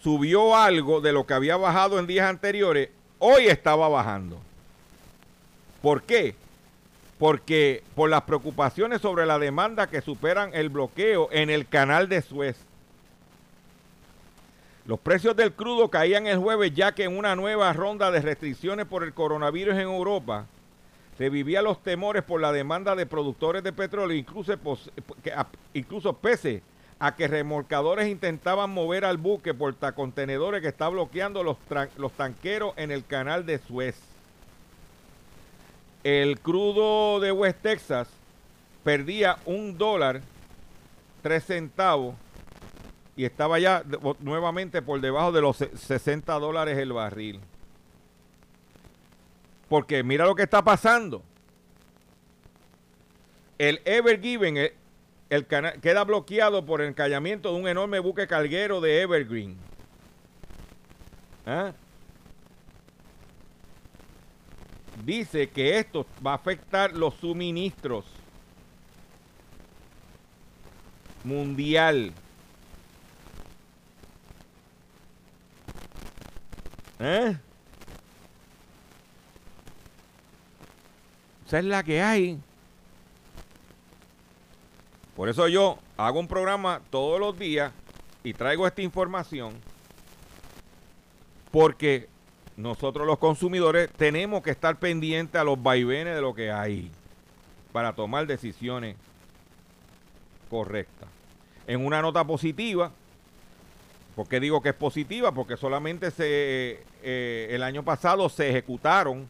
subió 0.02 0.54
algo 0.54 1.00
de 1.00 1.14
lo 1.14 1.24
que 1.26 1.32
había 1.32 1.56
bajado 1.56 1.98
en 1.98 2.06
días 2.06 2.28
anteriores, 2.28 2.90
hoy 3.20 3.46
estaba 3.46 3.88
bajando. 3.88 4.38
¿Por 5.80 6.02
qué? 6.02 6.34
Porque 7.22 7.84
por 7.94 8.10
las 8.10 8.22
preocupaciones 8.22 9.00
sobre 9.00 9.26
la 9.26 9.38
demanda 9.38 9.86
que 9.86 10.00
superan 10.00 10.50
el 10.54 10.70
bloqueo 10.70 11.28
en 11.30 11.50
el 11.50 11.68
canal 11.68 12.08
de 12.08 12.20
Suez. 12.20 12.56
Los 14.86 14.98
precios 14.98 15.36
del 15.36 15.52
crudo 15.52 15.88
caían 15.88 16.26
el 16.26 16.38
jueves 16.38 16.74
ya 16.74 16.96
que 16.96 17.04
en 17.04 17.16
una 17.16 17.36
nueva 17.36 17.72
ronda 17.74 18.10
de 18.10 18.22
restricciones 18.22 18.86
por 18.86 19.04
el 19.04 19.14
coronavirus 19.14 19.74
en 19.74 19.82
Europa 19.82 20.46
se 21.16 21.30
vivían 21.30 21.62
los 21.62 21.80
temores 21.84 22.24
por 22.24 22.40
la 22.40 22.50
demanda 22.50 22.96
de 22.96 23.06
productores 23.06 23.62
de 23.62 23.72
petróleo, 23.72 24.16
incluso, 25.74 26.12
pese 26.14 26.62
a 26.98 27.14
que 27.14 27.28
remolcadores 27.28 28.08
intentaban 28.08 28.70
mover 28.70 29.04
al 29.04 29.18
buque 29.18 29.54
portacontenedores 29.54 30.60
que 30.60 30.66
está 30.66 30.88
bloqueando 30.88 31.44
los, 31.44 31.56
los 31.98 32.10
tanqueros 32.14 32.74
en 32.76 32.90
el 32.90 33.06
canal 33.06 33.46
de 33.46 33.58
Suez. 33.58 34.11
El 36.04 36.40
crudo 36.40 37.20
de 37.20 37.30
West 37.32 37.58
Texas 37.62 38.08
perdía 38.82 39.38
un 39.46 39.78
dólar, 39.78 40.20
tres 41.22 41.44
centavos, 41.44 42.14
y 43.16 43.24
estaba 43.24 43.58
ya 43.58 43.84
nuevamente 44.20 44.82
por 44.82 45.00
debajo 45.00 45.30
de 45.32 45.40
los 45.42 45.56
se- 45.56 45.76
60 45.76 46.32
dólares 46.38 46.78
el 46.78 46.92
barril. 46.92 47.40
Porque 49.68 50.02
mira 50.02 50.24
lo 50.26 50.34
que 50.34 50.42
está 50.42 50.62
pasando. 50.64 51.22
El 53.58 53.80
Ever 53.84 54.20
Given, 54.20 54.56
el, 54.56 54.72
el 55.30 55.46
cana- 55.46 55.72
queda 55.74 56.02
bloqueado 56.04 56.64
por 56.66 56.80
el 56.80 56.88
encallamiento 56.88 57.52
de 57.52 57.60
un 57.60 57.68
enorme 57.68 58.00
buque 58.00 58.26
carguero 58.26 58.80
de 58.80 59.02
Evergreen. 59.02 59.56
¿Ah? 61.46 61.72
Dice 65.04 65.48
que 65.50 65.78
esto 65.78 66.06
va 66.24 66.32
a 66.32 66.36
afectar 66.36 66.92
los 66.92 67.14
suministros 67.14 68.04
mundial. 71.24 72.12
¿Eh? 77.00 77.36
Esa 81.46 81.58
es 81.58 81.64
la 81.64 81.82
que 81.82 82.00
hay. 82.00 82.38
Por 85.16 85.28
eso 85.28 85.48
yo 85.48 85.78
hago 85.96 86.20
un 86.20 86.28
programa 86.28 86.80
todos 86.90 87.18
los 87.18 87.36
días 87.36 87.72
y 88.22 88.32
traigo 88.34 88.66
esta 88.66 88.82
información. 88.82 89.54
Porque 91.50 92.08
nosotros 92.56 93.06
los 93.06 93.18
consumidores 93.18 93.90
tenemos 93.90 94.42
que 94.42 94.50
estar 94.50 94.76
pendientes 94.78 95.40
a 95.40 95.44
los 95.44 95.62
vaivenes 95.62 96.14
de 96.14 96.20
lo 96.20 96.34
que 96.34 96.50
hay 96.50 96.90
para 97.72 97.94
tomar 97.94 98.26
decisiones 98.26 98.96
correctas. 100.50 101.08
En 101.66 101.84
una 101.84 102.02
nota 102.02 102.24
positiva, 102.26 102.90
¿por 104.14 104.28
qué 104.28 104.40
digo 104.40 104.60
que 104.60 104.70
es 104.70 104.74
positiva? 104.74 105.32
Porque 105.32 105.56
solamente 105.56 106.10
se, 106.10 106.82
eh, 107.02 107.48
el 107.50 107.62
año 107.62 107.82
pasado 107.82 108.28
se 108.28 108.50
ejecutaron 108.50 109.26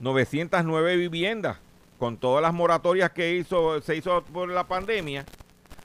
909 0.00 0.96
viviendas 0.96 1.58
con 1.98 2.16
todas 2.16 2.42
las 2.42 2.54
moratorias 2.54 3.10
que 3.10 3.36
hizo, 3.36 3.80
se 3.82 3.96
hizo 3.96 4.22
por 4.24 4.48
la 4.48 4.64
pandemia, 4.66 5.24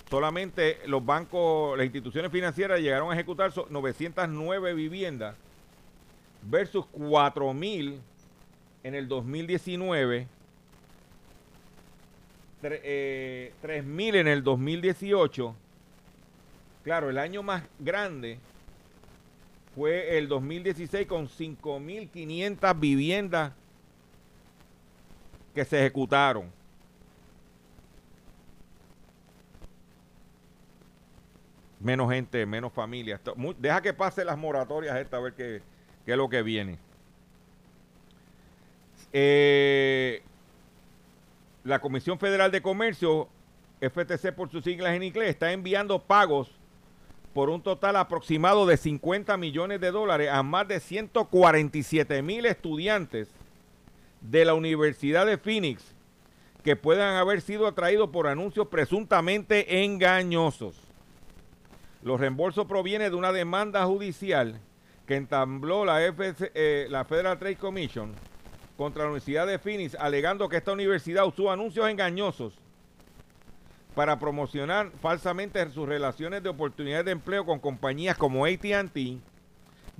solamente 0.09 0.79
los 0.85 1.03
bancos, 1.05 1.77
las 1.77 1.85
instituciones 1.85 2.31
financieras 2.31 2.79
llegaron 2.79 3.11
a 3.11 3.13
ejecutar 3.13 3.51
so- 3.51 3.67
909 3.69 4.73
viviendas 4.73 5.35
versus 6.49 6.85
4000 6.87 7.99
en 8.83 8.95
el 8.95 9.07
2019, 9.07 10.27
tre- 12.61 12.79
eh, 12.83 13.53
3000 13.61 14.15
en 14.15 14.27
el 14.27 14.43
2018. 14.43 15.55
Claro, 16.83 17.09
el 17.09 17.17
año 17.17 17.43
más 17.43 17.63
grande 17.79 18.39
fue 19.75 20.17
el 20.17 20.27
2016 20.27 21.07
con 21.07 21.27
5500 21.29 22.79
viviendas 22.79 23.53
que 25.55 25.63
se 25.65 25.79
ejecutaron. 25.79 26.51
Menos 31.79 32.09
gente, 32.11 32.45
menos 32.45 32.71
familias. 32.71 33.19
Deja 33.59 33.81
que 33.81 33.93
pase 33.93 34.23
las 34.23 34.37
moratorias 34.37 34.95
esta 34.97 35.17
a 35.17 35.19
ver 35.19 35.33
qué, 35.33 35.61
qué 36.05 36.11
es 36.11 36.17
lo 36.17 36.29
que 36.29 36.41
viene. 36.41 36.77
Eh, 39.11 40.21
la 41.63 41.79
Comisión 41.79 42.19
Federal 42.19 42.51
de 42.51 42.61
Comercio, 42.61 43.29
FTC 43.79 44.33
por 44.33 44.49
sus 44.49 44.63
siglas 44.63 44.95
en 44.95 45.03
inglés, 45.03 45.29
está 45.29 45.51
enviando 45.51 45.99
pagos 45.99 46.51
por 47.33 47.49
un 47.49 47.61
total 47.61 47.95
aproximado 47.95 48.65
de 48.65 48.77
50 48.77 49.37
millones 49.37 49.81
de 49.81 49.91
dólares 49.91 50.29
a 50.31 50.43
más 50.43 50.67
de 50.67 50.79
147 50.79 52.21
mil 52.21 52.45
estudiantes 52.45 53.29
de 54.21 54.45
la 54.45 54.53
Universidad 54.53 55.25
de 55.25 55.37
Phoenix 55.37 55.93
que 56.63 56.75
puedan 56.75 57.15
haber 57.15 57.41
sido 57.41 57.67
atraídos 57.67 58.09
por 58.09 58.27
anuncios 58.27 58.67
presuntamente 58.67 59.83
engañosos. 59.83 60.75
Los 62.03 62.19
reembolsos 62.19 62.65
provienen 62.67 63.11
de 63.11 63.17
una 63.17 63.31
demanda 63.31 63.85
judicial 63.85 64.59
que 65.07 65.15
entabló 65.15 65.85
la, 65.85 66.05
FC 66.05 66.51
eh, 66.53 66.87
la 66.89 67.05
Federal 67.05 67.37
Trade 67.37 67.57
Commission 67.57 68.13
contra 68.77 69.03
la 69.03 69.09
Universidad 69.09 69.45
de 69.45 69.59
Phoenix, 69.59 69.95
alegando 69.95 70.49
que 70.49 70.57
esta 70.57 70.71
universidad 70.71 71.25
usó 71.25 71.51
anuncios 71.51 71.89
engañosos 71.89 72.53
para 73.95 74.17
promocionar 74.17 74.91
falsamente 75.01 75.69
sus 75.69 75.87
relaciones 75.87 76.41
de 76.41 76.49
oportunidades 76.49 77.05
de 77.05 77.11
empleo 77.11 77.45
con 77.45 77.59
compañías 77.59 78.17
como 78.17 78.45
ATT, 78.45 78.97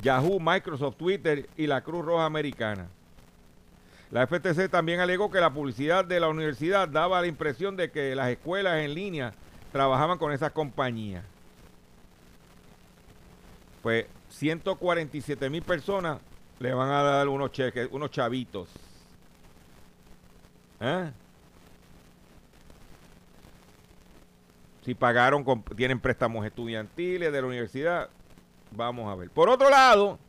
Yahoo, 0.02 0.40
Microsoft, 0.40 0.98
Twitter 0.98 1.48
y 1.56 1.68
la 1.68 1.82
Cruz 1.82 2.04
Roja 2.04 2.26
Americana. 2.26 2.88
La 4.10 4.28
FTC 4.28 4.70
también 4.70 5.00
alegó 5.00 5.32
que 5.32 5.40
la 5.40 5.54
publicidad 5.54 6.06
de 6.06 6.20
la 6.20 6.30
universidad 6.30 6.88
daba 6.88 7.22
la 7.22 7.28
impresión 7.28 7.76
de 7.76 7.92
que 7.92 8.16
las 8.16 8.30
escuelas 8.30 8.80
en 8.80 8.94
línea 8.94 9.34
trabajaban 9.72 10.18
con 10.18 10.32
esas 10.32 10.52
compañías. 10.52 11.24
Pues 13.82 14.06
147 14.34 15.50
mil 15.50 15.62
personas 15.62 16.20
le 16.60 16.74
van 16.74 16.90
a 16.90 17.04
dar 17.04 17.28
unos 17.28 17.52
cheques, 17.52 17.88
unos 17.92 18.10
chavitos. 18.10 18.68
¿Eh? 20.80 21.12
Si 24.84 24.96
pagaron, 24.96 25.46
tienen 25.78 26.00
préstamos 26.00 26.46
estudiantiles 26.46 27.32
de 27.32 27.42
la 27.42 27.48
universidad, 27.48 28.10
vamos 28.72 29.12
a 29.12 29.16
ver. 29.16 29.30
Por 29.30 29.50
otro 29.50 29.70
lado, 29.70 30.20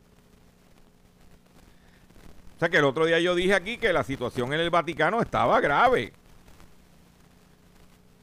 o 2.55 2.59
sea 2.59 2.69
que 2.69 2.77
el 2.77 2.85
otro 2.85 3.05
día 3.05 3.19
yo 3.19 3.35
dije 3.35 3.53
aquí 3.53 3.77
que 3.77 3.91
la 3.91 4.03
situación 4.03 4.53
en 4.53 4.61
el 4.61 4.69
Vaticano 4.69 5.21
estaba 5.21 5.59
grave. 5.59 6.13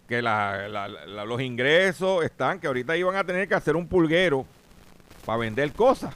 Que 0.09 0.23
los 0.23 1.41
ingresos 1.41 2.25
están, 2.25 2.61
que 2.61 2.67
ahorita 2.67 2.97
iban 2.97 3.17
a 3.17 3.25
tener 3.25 3.49
que 3.49 3.55
hacer 3.55 3.77
un 3.77 3.87
pulguero 3.89 4.47
para 5.25 5.39
vender 5.39 5.73
cosas. 5.73 6.15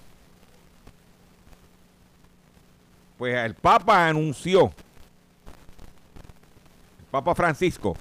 Pues 3.19 3.35
el 3.35 3.55
Papa 3.55 4.09
anunció, 4.09 4.67
el 6.99 7.07
Papa 7.11 7.35
Francisco 7.35 7.97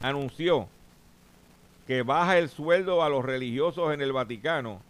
anunció 0.00 0.68
que 1.86 2.02
baja 2.02 2.36
el 2.36 2.50
sueldo 2.50 3.02
a 3.02 3.08
los 3.08 3.24
religiosos 3.24 3.94
en 3.94 4.02
el 4.02 4.12
Vaticano 4.12 4.82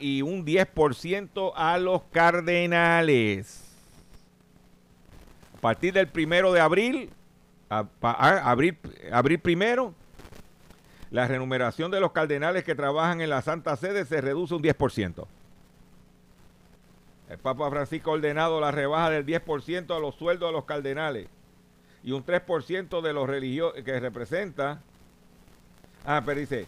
y 0.00 0.20
un 0.20 0.44
10% 0.44 1.52
a 1.56 1.78
los 1.78 2.02
cardenales. 2.12 3.64
A 5.56 5.60
partir 5.62 5.94
del 5.94 6.08
primero 6.08 6.52
de 6.52 6.60
abril, 6.60 7.10
abril, 7.70 8.76
abril 9.10 9.38
primero, 9.38 9.94
la 11.12 11.28
remuneración 11.28 11.90
de 11.90 12.00
los 12.00 12.12
cardenales 12.12 12.64
que 12.64 12.74
trabajan 12.74 13.20
en 13.20 13.30
la 13.30 13.42
Santa 13.42 13.76
Sede 13.76 14.04
se 14.06 14.20
reduce 14.20 14.54
un 14.54 14.62
10%. 14.62 15.26
El 17.28 17.38
Papa 17.38 17.70
Francisco 17.70 18.10
ha 18.10 18.14
ordenado 18.14 18.60
la 18.60 18.70
rebaja 18.70 19.10
del 19.10 19.24
10% 19.24 19.94
a 19.94 20.00
los 20.00 20.14
sueldos 20.16 20.48
de 20.48 20.52
los 20.52 20.64
cardenales 20.64 21.28
y 22.02 22.12
un 22.12 22.24
3% 22.24 23.00
de 23.02 23.12
los 23.12 23.28
religiosos 23.28 23.82
que 23.84 24.00
representa. 24.00 24.80
Ah, 26.04 26.22
pero 26.24 26.40
dice, 26.40 26.66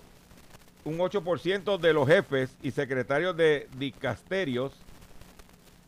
un 0.85 0.99
8% 0.99 1.79
de 1.79 1.93
los 1.93 2.07
jefes 2.07 2.55
y 2.63 2.71
secretarios 2.71 3.35
de 3.37 3.67
dicasterios, 3.79 4.73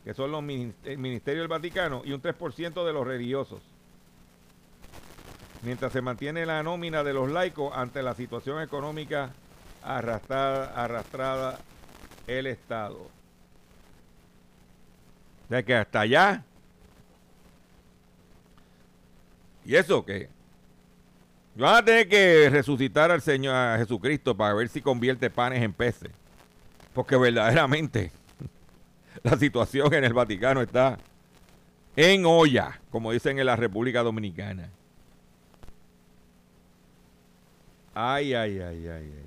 que 0.04 0.14
son 0.14 0.30
los 0.32 0.42
minis- 0.42 0.72
el 0.84 0.98
Ministerio 0.98 1.42
del 1.42 1.48
Vaticano, 1.48 2.02
y 2.04 2.12
un 2.12 2.20
3% 2.22 2.84
de 2.86 2.92
los 2.92 3.06
religiosos. 3.06 3.60
Mientras 5.66 5.92
se 5.92 6.00
mantiene 6.00 6.46
la 6.46 6.62
nómina 6.62 7.02
de 7.02 7.12
los 7.12 7.28
laicos 7.28 7.76
ante 7.76 8.00
la 8.00 8.14
situación 8.14 8.62
económica 8.62 9.30
arrastrada, 9.82 10.72
arrastrada 10.80 11.58
el 12.28 12.46
Estado. 12.46 13.10
De 15.48 15.64
que 15.64 15.74
hasta 15.74 16.02
allá. 16.02 16.44
¿Y 19.64 19.74
eso 19.74 20.04
qué? 20.04 20.28
Van 21.56 21.74
a 21.74 21.84
tener 21.84 22.08
que 22.08 22.48
resucitar 22.48 23.10
al 23.10 23.20
Señor 23.20 23.56
a 23.56 23.76
Jesucristo 23.76 24.36
para 24.36 24.54
ver 24.54 24.68
si 24.68 24.80
convierte 24.80 25.30
panes 25.30 25.64
en 25.64 25.72
peces. 25.72 26.12
Porque 26.94 27.16
verdaderamente 27.16 28.12
la 29.24 29.36
situación 29.36 29.92
en 29.94 30.04
el 30.04 30.14
Vaticano 30.14 30.62
está 30.62 30.96
en 31.96 32.24
olla, 32.24 32.80
como 32.88 33.10
dicen 33.10 33.40
en 33.40 33.46
la 33.46 33.56
República 33.56 34.04
Dominicana. 34.04 34.70
Ay, 37.98 38.34
ay, 38.34 38.60
ay, 38.60 38.88
ay, 38.88 38.90
ay. 38.90 39.26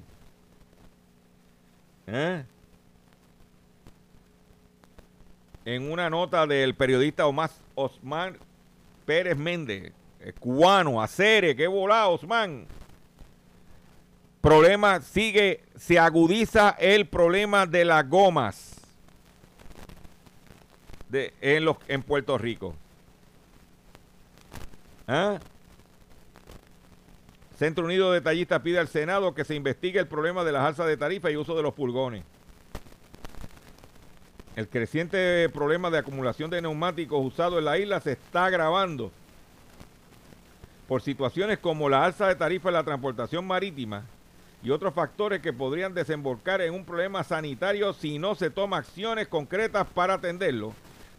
¿Eh? 2.06 2.46
En 5.66 5.92
una 5.92 6.08
nota 6.08 6.46
del 6.46 6.76
periodista 6.76 7.26
Omar, 7.26 7.50
Osman 7.74 8.38
Pérez 9.08 9.36
Méndez, 9.36 9.92
eh, 10.20 10.34
cubano, 10.40 11.02
acere, 11.02 11.56
qué 11.56 11.66
volá, 11.66 12.10
Osman. 12.10 12.68
Problema 14.40 15.02
sigue, 15.02 15.64
se 15.76 15.98
agudiza 15.98 16.76
el 16.78 17.08
problema 17.08 17.66
de 17.66 17.86
las 17.86 18.08
gomas 18.08 18.82
de, 21.10 21.34
en, 21.42 21.66
los, 21.66 21.78
en 21.88 22.04
Puerto 22.04 22.38
Rico. 22.38 22.76
¿Ah? 25.08 25.40
Centro 27.60 27.84
Unido 27.84 28.14
de 28.14 28.22
Detallistas 28.22 28.62
pide 28.62 28.80
al 28.80 28.88
Senado 28.88 29.36
que 29.36 29.44
se 29.44 29.54
investigue 29.54 30.00
el 30.00 30.08
problema 30.08 30.46
de 30.46 30.54
las 30.54 30.64
alzas 30.64 30.88
de 30.88 30.96
tarifa 30.96 31.30
y 31.30 31.36
uso 31.36 31.58
de 31.58 31.62
los 31.62 31.74
pulgones. 31.74 32.24
El 34.56 34.70
creciente 34.70 35.50
problema 35.50 35.90
de 35.90 35.98
acumulación 35.98 36.50
de 36.50 36.62
neumáticos 36.62 37.20
usados 37.22 37.60
en 37.60 37.66
la 37.66 37.78
isla 37.78 38.00
se 38.00 38.14
está 38.14 38.46
agravando 38.46 39.12
por 40.88 41.02
situaciones 41.02 41.60
como 41.60 41.90
la 41.90 42.06
alza 42.06 42.28
de 42.30 42.36
tarifa 42.36 42.70
en 42.70 42.76
la 42.76 42.86
transportación 42.86 43.46
marítima 43.46 44.06
y 44.64 44.70
otros 44.70 44.94
factores 44.94 45.42
que 45.42 45.52
podrían 45.52 45.94
desembocar 45.94 46.62
en 46.62 46.74
un 46.74 46.86
problema 46.86 47.26
sanitario 47.26 47.92
si 47.92 48.20
no 48.20 48.36
se 48.36 48.50
toma 48.50 48.78
acciones 48.78 49.28
concretas 49.28 49.86
para 49.94 50.14
atenderlo, 50.14 50.74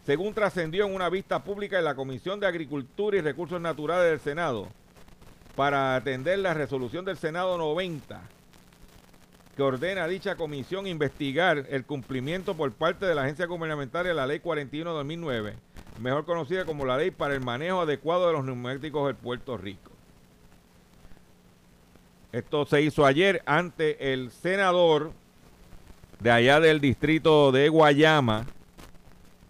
según 0.07 0.33
trascendió 0.33 0.87
en 0.87 0.95
una 0.95 1.07
vista 1.07 1.43
pública 1.43 1.77
en 1.77 1.85
la 1.85 1.93
Comisión 1.93 2.39
de 2.39 2.47
Agricultura 2.47 3.17
y 3.17 3.21
Recursos 3.21 3.61
Naturales 3.61 4.09
del 4.09 4.19
Senado, 4.19 4.69
para 5.55 5.95
atender 5.95 6.39
la 6.39 6.53
resolución 6.53 7.05
del 7.05 7.17
Senado 7.17 7.57
90, 7.57 8.21
que 9.55 9.63
ordena 9.63 10.05
a 10.05 10.07
dicha 10.07 10.35
comisión 10.35 10.87
investigar 10.87 11.65
el 11.69 11.85
cumplimiento 11.85 12.55
por 12.55 12.71
parte 12.71 13.05
de 13.05 13.15
la 13.15 13.23
agencia 13.23 13.45
gubernamental 13.45 14.05
de 14.05 14.13
la 14.13 14.25
Ley 14.25 14.39
41 14.39 14.89
de 14.89 14.95
2009, 14.95 15.55
mejor 15.99 16.25
conocida 16.25 16.65
como 16.65 16.85
la 16.85 16.97
Ley 16.97 17.11
para 17.11 17.33
el 17.33 17.41
Manejo 17.41 17.81
Adecuado 17.81 18.27
de 18.27 18.33
los 18.33 18.45
Neumáticos 18.45 19.07
de 19.07 19.13
Puerto 19.13 19.57
Rico. 19.57 19.91
Esto 22.31 22.65
se 22.65 22.81
hizo 22.81 23.05
ayer 23.05 23.43
ante 23.45 24.13
el 24.13 24.31
senador 24.31 25.11
de 26.21 26.31
allá 26.31 26.61
del 26.61 26.79
distrito 26.79 27.51
de 27.51 27.67
Guayama, 27.67 28.45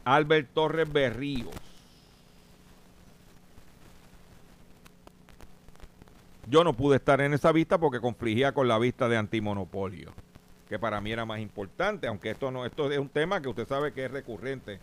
Albert 0.03 0.49
Torres 0.53 0.91
Berríos. 0.91 1.70
Yo 6.51 6.65
no 6.65 6.73
pude 6.73 6.97
estar 6.97 7.21
en 7.21 7.33
esa 7.33 7.53
vista 7.53 7.77
porque 7.77 8.01
confligía 8.01 8.51
con 8.51 8.67
la 8.67 8.77
vista 8.77 9.07
de 9.07 9.15
antimonopolio, 9.15 10.11
que 10.67 10.77
para 10.77 10.99
mí 10.99 11.09
era 11.09 11.23
más 11.23 11.39
importante, 11.39 12.07
aunque 12.07 12.31
esto 12.31 12.51
no, 12.51 12.65
esto 12.65 12.91
es 12.91 12.99
un 12.99 13.07
tema 13.07 13.41
que 13.41 13.47
usted 13.47 13.65
sabe 13.65 13.93
que 13.93 14.03
es 14.03 14.11
recurrente 14.11 14.77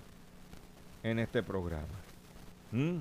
en 1.02 1.18
este 1.18 1.42
programa. 1.42 1.84
¿Mm? 2.72 3.00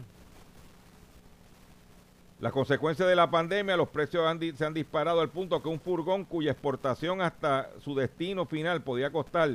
Las 2.41 2.51
consecuencias 2.51 3.07
de 3.07 3.15
la 3.15 3.31
pandemia, 3.31 3.77
los 3.77 3.87
precios 3.87 4.25
se 4.57 4.65
han 4.65 4.73
disparado 4.73 5.21
al 5.21 5.29
punto 5.29 5.63
que 5.63 5.69
un 5.69 5.79
furgón 5.79 6.25
cuya 6.25 6.51
exportación 6.51 7.21
hasta 7.21 7.69
su 7.79 7.95
destino 7.95 8.45
final 8.45 8.81
podía 8.81 9.11
costar 9.11 9.49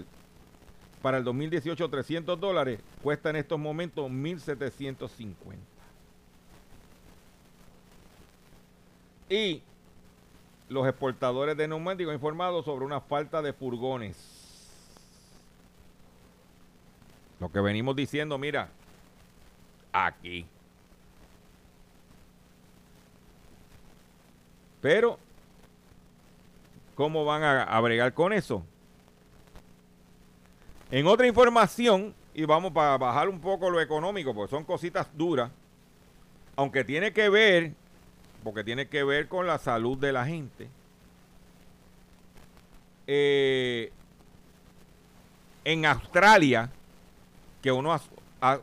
para 1.03 1.19
el 1.19 1.25
2018 1.25 1.87
300 1.87 2.41
dólares, 2.41 2.81
cuesta 3.03 3.29
en 3.29 3.37
estos 3.37 3.59
momentos 3.59 4.11
1.750. 4.11 5.72
Y 9.33 9.63
los 10.69 10.87
exportadores 10.87 11.57
de 11.57 11.67
neumáticos 11.67 12.11
han 12.11 12.17
informado 12.17 12.63
sobre 12.63 12.85
una 12.85 13.01
falta 13.01 13.41
de 13.41 13.55
furgones. 13.55 14.15
Lo 17.41 17.51
que 17.51 17.61
venimos 17.61 17.97
diciendo, 17.97 18.37
mira, 18.37 18.69
aquí. 19.91 20.45
Pero, 24.83 25.19
¿cómo 26.95 27.25
van 27.25 27.43
a, 27.43 27.63
a 27.63 27.81
bregar 27.81 28.13
con 28.13 28.35
eso? 28.35 28.63
En 30.91 31.07
otra 31.07 31.27
información, 31.27 32.15
y 32.35 32.45
vamos 32.45 32.71
para 32.73 32.99
bajar 32.99 33.31
un 33.31 33.41
poco 33.41 33.71
lo 33.71 33.81
económico, 33.81 34.35
porque 34.35 34.51
son 34.51 34.65
cositas 34.65 35.09
duras, 35.17 35.51
aunque 36.55 36.85
tiene 36.85 37.15
que 37.15 37.31
ver, 37.31 37.73
porque 38.43 38.65
tiene 38.65 38.89
que 38.89 39.05
ver 39.05 39.29
con 39.29 39.47
la 39.47 39.59
salud 39.59 39.97
de 39.99 40.13
la 40.13 40.25
gente. 40.25 40.69
Eh, 43.07 43.93
en 45.65 45.87
Australia, 45.87 46.71
que 47.63 47.71
uno, 47.71 48.01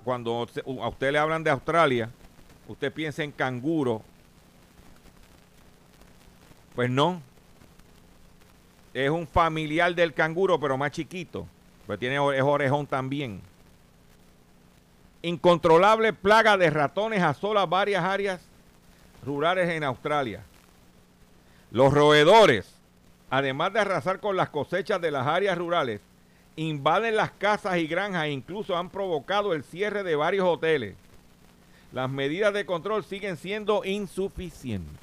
cuando 0.03 0.47
a 0.82 0.88
usted 0.89 1.11
le 1.11 1.17
hablan 1.17 1.43
de 1.43 1.51
Australia, 1.51 2.09
usted 2.67 2.91
piensa 2.91 3.23
en 3.23 3.32
canguro. 3.32 4.01
Pues 6.75 6.89
no. 6.89 7.21
Es 8.93 9.09
un 9.09 9.27
familiar 9.27 9.93
del 9.95 10.13
canguro, 10.13 10.59
pero 10.59 10.77
más 10.77 10.91
chiquito. 10.91 11.47
Pues 11.88 11.99
tiene 11.99 12.15
es 12.15 12.43
orejón 12.43 12.86
también. 12.86 13.41
Incontrolable 15.21 16.13
plaga 16.13 16.57
de 16.57 16.69
ratones 16.69 17.21
asola 17.21 17.65
varias 17.65 18.03
áreas 18.03 18.48
rurales 19.26 19.70
en 19.70 19.84
Australia. 19.84 20.43
Los 21.72 21.93
roedores, 21.93 22.74
además 23.30 23.74
de 23.74 23.80
arrasar 23.80 24.20
con 24.20 24.36
las 24.36 24.49
cosechas 24.49 24.99
de 25.01 25.11
las 25.11 25.28
áreas 25.28 25.57
rurales, 25.57 26.01
invaden 26.55 27.15
las 27.15 27.32
casas 27.32 27.78
y 27.78 27.88
granjas 27.88 28.26
e 28.26 28.32
incluso 28.32 28.76
han 28.78 28.89
provocado 28.89 29.53
el 29.53 29.63
cierre 29.63 30.03
de 30.03 30.15
varios 30.15 30.45
hoteles. 30.47 30.95
Las 31.91 32.09
medidas 32.09 32.53
de 32.53 32.65
control 32.65 33.03
siguen 33.03 33.38
siendo 33.38 33.84
insuficientes. 33.86 34.97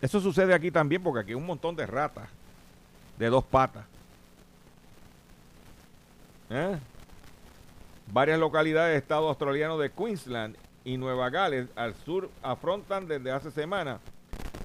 Eso 0.00 0.20
sucede 0.20 0.52
aquí 0.52 0.70
también 0.70 1.02
porque 1.02 1.20
aquí 1.20 1.30
hay 1.30 1.36
un 1.36 1.46
montón 1.46 1.76
de 1.76 1.86
ratas 1.86 2.28
de 3.18 3.28
dos 3.28 3.44
patas. 3.44 3.84
¿Eh? 6.50 6.78
Varias 8.12 8.38
localidades 8.38 8.90
del 8.90 9.02
estado 9.02 9.28
australiano 9.28 9.78
de 9.78 9.90
Queensland 9.90 10.54
y 10.84 10.98
Nueva 10.98 11.30
Gales 11.30 11.68
al 11.74 11.94
sur 11.94 12.28
afrontan 12.42 13.08
desde 13.08 13.30
hace 13.30 13.50
semanas 13.50 14.00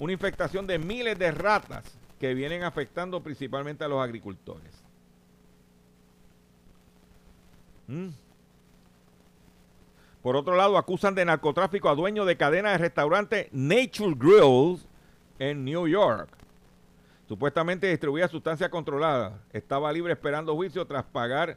una 0.00 0.12
infectación 0.12 0.66
de 0.66 0.78
miles 0.78 1.18
de 1.18 1.30
ratas 1.30 1.96
que 2.20 2.34
vienen 2.34 2.62
afectando 2.62 3.22
principalmente 3.22 3.84
a 3.84 3.88
los 3.88 4.02
agricultores. 4.04 4.84
Mm. 7.86 8.08
Por 10.22 10.36
otro 10.36 10.54
lado, 10.54 10.76
acusan 10.76 11.14
de 11.14 11.24
narcotráfico 11.24 11.88
a 11.88 11.94
dueño 11.94 12.26
de 12.26 12.36
cadena 12.36 12.72
de 12.72 12.78
restaurante 12.78 13.48
Nature 13.50 14.14
Grills 14.14 14.86
en 15.38 15.64
New 15.64 15.88
York. 15.88 16.28
Supuestamente 17.26 17.88
distribuía 17.88 18.28
sustancia 18.28 18.68
controlada. 18.68 19.40
Estaba 19.54 19.90
libre 19.90 20.12
esperando 20.12 20.54
juicio 20.54 20.86
tras 20.86 21.04
pagar 21.04 21.56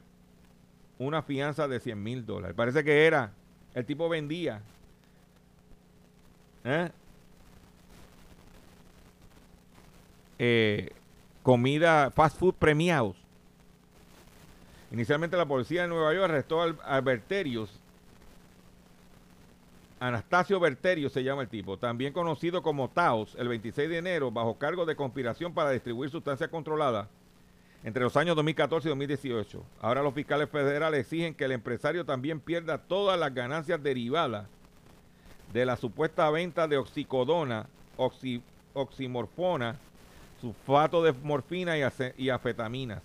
una 1.05 1.23
fianza 1.23 1.67
de 1.67 1.79
100 1.79 2.01
mil 2.01 2.25
dólares. 2.25 2.55
Parece 2.55 2.83
que 2.83 3.05
era. 3.05 3.31
El 3.73 3.85
tipo 3.85 4.07
vendía. 4.07 4.61
¿eh? 6.63 6.89
Eh, 10.37 10.89
comida 11.43 12.11
fast 12.11 12.37
food 12.37 12.53
premiados. 12.55 13.17
Inicialmente 14.91 15.37
la 15.37 15.45
policía 15.45 15.83
de 15.83 15.87
Nueva 15.87 16.13
York 16.13 16.25
arrestó 16.25 16.61
a 16.61 17.01
Berterius. 17.01 17.79
Anastasio 19.99 20.59
Berterius 20.59 21.13
se 21.13 21.23
llama 21.23 21.43
el 21.43 21.47
tipo, 21.47 21.77
también 21.77 22.11
conocido 22.11 22.63
como 22.63 22.89
Taos, 22.89 23.35
el 23.35 23.47
26 23.47 23.87
de 23.87 23.97
enero, 23.99 24.31
bajo 24.31 24.57
cargo 24.57 24.85
de 24.85 24.95
conspiración 24.95 25.53
para 25.53 25.69
distribuir 25.69 26.09
sustancias 26.09 26.49
controladas 26.49 27.07
entre 27.83 28.03
los 28.03 28.15
años 28.17 28.35
2014 28.35 28.87
y 28.87 28.89
2018. 28.89 29.63
Ahora 29.81 30.01
los 30.03 30.13
fiscales 30.13 30.49
federales 30.49 31.01
exigen 31.01 31.33
que 31.33 31.45
el 31.45 31.51
empresario 31.51 32.05
también 32.05 32.39
pierda 32.39 32.77
todas 32.77 33.19
las 33.19 33.33
ganancias 33.33 33.81
derivadas 33.81 34.47
de 35.53 35.65
la 35.65 35.75
supuesta 35.75 36.29
venta 36.29 36.67
de 36.67 36.77
oxicodona, 36.77 37.67
oxi- 37.97 38.41
oximorfona, 38.73 39.75
sulfato 40.39 41.03
de 41.03 41.11
morfina 41.13 41.75
y, 42.17 42.29
afetaminas. 42.29 43.01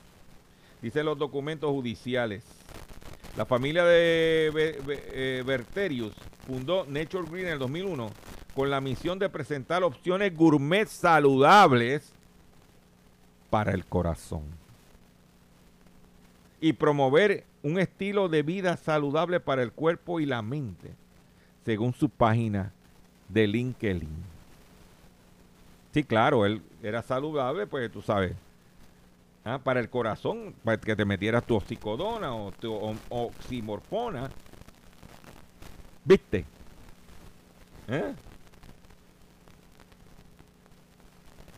Dicen 0.81 1.07
los 1.07 1.19
documentos 1.19 1.71
judiciales. 1.71 2.45
La 3.37 3.45
familia 3.47 3.85
de 3.85 4.51
Be- 4.55 4.79
Be- 4.87 5.03
eh, 5.13 5.43
Berterius 5.45 6.13
fundó 6.47 6.85
Nature 6.87 7.29
Green 7.31 7.47
en 7.47 7.53
el 7.55 7.59
2001 7.59 8.11
con 8.55 8.71
la 8.71 8.81
misión 8.81 9.19
de 9.19 9.29
presentar 9.29 9.83
opciones 9.83 10.35
gourmet 10.35 10.87
saludables 10.89 12.13
para 13.51 13.73
el 13.73 13.85
corazón 13.85 14.43
y 16.61 16.73
promover 16.73 17.45
un 17.63 17.79
estilo 17.79 18.29
de 18.29 18.43
vida 18.43 18.77
saludable 18.77 19.41
para 19.41 19.63
el 19.63 19.73
cuerpo 19.73 20.21
y 20.21 20.27
la 20.27 20.43
mente, 20.43 20.95
según 21.65 21.93
su 21.93 22.09
página 22.09 22.73
de 23.29 23.47
LinkedIn. 23.47 24.09
Sí, 25.93 26.05
claro, 26.05 26.45
él 26.45 26.63
era 26.83 27.03
saludable, 27.03 27.67
pues 27.67 27.91
tú 27.91 28.03
sabes. 28.03 28.37
Ah, 29.45 29.59
para 29.63 29.81
el 29.81 29.89
corazón, 29.89 30.55
para 30.65 30.77
que 30.77 30.97
te 30.97 31.05
metieras 31.05 31.45
tu 31.45 31.55
oxicodona 31.55 32.35
o 32.35 32.53
tu 32.53 32.75
oximorfona. 33.09 34.29
¿Viste? 36.05 36.45
¿Eh? 37.89 38.15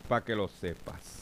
Para 0.07 0.23
que 0.23 0.35
lo 0.35 0.47
sepas. 0.47 1.18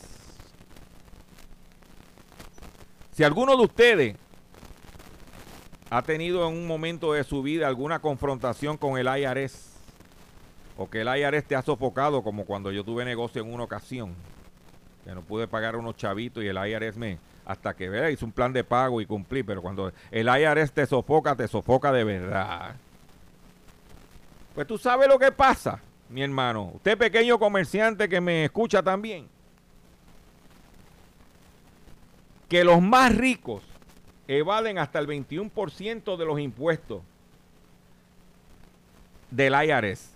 Si 3.17 3.23
alguno 3.23 3.57
de 3.57 3.63
ustedes 3.63 4.15
ha 5.89 6.03
tenido 6.03 6.47
en 6.47 6.55
un 6.55 6.67
momento 6.67 7.13
de 7.13 7.23
su 7.23 7.41
vida 7.41 7.67
alguna 7.67 7.97
confrontación 7.97 8.77
con 8.77 8.99
el 8.99 9.07
IRS 9.07 9.73
o 10.77 10.87
que 10.87 11.01
el 11.01 11.07
IRS 11.07 11.45
te 11.45 11.55
ha 11.55 11.63
sofocado 11.63 12.21
como 12.21 12.45
cuando 12.45 12.71
yo 12.71 12.83
tuve 12.83 13.05
negocio 13.05 13.41
en 13.41 13.51
una 13.51 13.63
ocasión 13.63 14.13
que 15.03 15.15
no 15.15 15.23
pude 15.23 15.47
pagar 15.47 15.75
unos 15.77 15.95
chavitos 15.95 16.43
y 16.43 16.47
el 16.47 16.57
IRS 16.57 16.95
me 16.95 17.17
hasta 17.43 17.75
que 17.75 17.89
vea 17.89 18.11
hizo 18.11 18.23
un 18.23 18.31
plan 18.31 18.53
de 18.53 18.63
pago 18.63 19.01
y 19.01 19.07
cumplí, 19.07 19.41
pero 19.41 19.63
cuando 19.63 19.91
el 20.11 20.27
IRS 20.27 20.71
te 20.71 20.85
sofoca, 20.85 21.35
te 21.35 21.47
sofoca 21.47 21.91
de 21.91 22.03
verdad. 22.03 22.75
Pues 24.53 24.67
tú 24.67 24.77
sabes 24.77 25.07
lo 25.07 25.17
que 25.17 25.31
pasa, 25.31 25.81
mi 26.09 26.21
hermano. 26.21 26.69
Usted 26.75 26.95
pequeño 26.95 27.39
comerciante 27.39 28.07
que 28.07 28.21
me 28.21 28.45
escucha 28.45 28.83
también. 28.83 29.27
Que 32.49 32.63
los 32.63 32.81
más 32.81 33.15
ricos 33.15 33.63
evaden 34.27 34.77
hasta 34.77 34.99
el 34.99 35.07
21% 35.07 36.17
de 36.17 36.25
los 36.25 36.39
impuestos 36.39 37.01
del 39.31 39.53
IRS. 39.53 40.11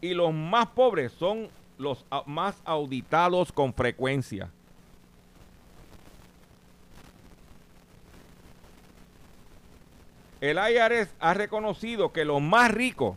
Y 0.00 0.14
los 0.14 0.32
más 0.32 0.66
pobres 0.68 1.12
son 1.12 1.48
los 1.78 2.04
más 2.26 2.60
auditados 2.64 3.52
con 3.52 3.72
frecuencia. 3.74 4.50
El 10.40 10.58
IRS 10.58 11.08
ha 11.20 11.32
reconocido 11.32 12.12
que 12.12 12.26
los 12.26 12.42
más 12.42 12.70
ricos 12.70 13.16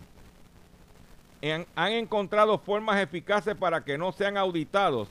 han 1.76 1.92
encontrado 1.92 2.58
formas 2.58 3.02
eficaces 3.02 3.54
para 3.56 3.84
que 3.84 3.98
no 3.98 4.14
sean 4.14 4.38
auditados 4.38 5.10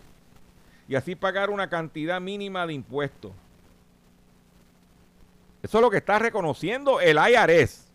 y 0.88 0.94
así 0.94 1.14
pagar 1.14 1.50
una 1.50 1.68
cantidad 1.68 2.20
mínima 2.20 2.66
de 2.66 2.74
impuestos. 2.74 3.32
Eso 5.66 5.78
es 5.78 5.82
lo 5.82 5.90
que 5.90 5.96
está 5.96 6.20
reconociendo 6.20 7.00
el 7.00 7.16
IRS. 7.16 7.88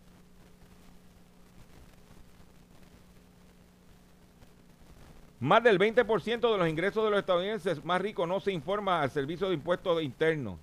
Más 5.39 5.63
del 5.63 5.79
20% 5.79 6.51
de 6.51 6.57
los 6.57 6.67
ingresos 6.67 7.01
de 7.05 7.11
los 7.11 7.19
estadounidenses 7.19 7.85
más 7.85 8.01
ricos 8.01 8.27
no 8.27 8.41
se 8.41 8.51
informa 8.51 9.01
al 9.01 9.09
Servicio 9.09 9.47
de 9.47 9.53
Impuestos 9.53 10.03
Internos, 10.03 10.59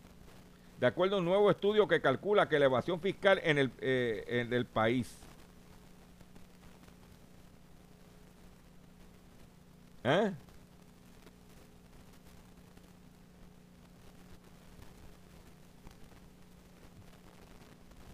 de 0.78 0.86
acuerdo 0.86 1.16
a 1.16 1.20
un 1.20 1.24
nuevo 1.24 1.50
estudio 1.50 1.88
que 1.88 2.02
calcula 2.02 2.46
que 2.46 2.58
la 2.58 2.66
evasión 2.66 3.00
fiscal 3.00 3.40
en 3.42 3.56
el, 3.56 3.70
eh, 3.80 4.24
en 4.28 4.52
el 4.52 4.66
país. 4.66 5.16
¿Eh? 10.04 10.30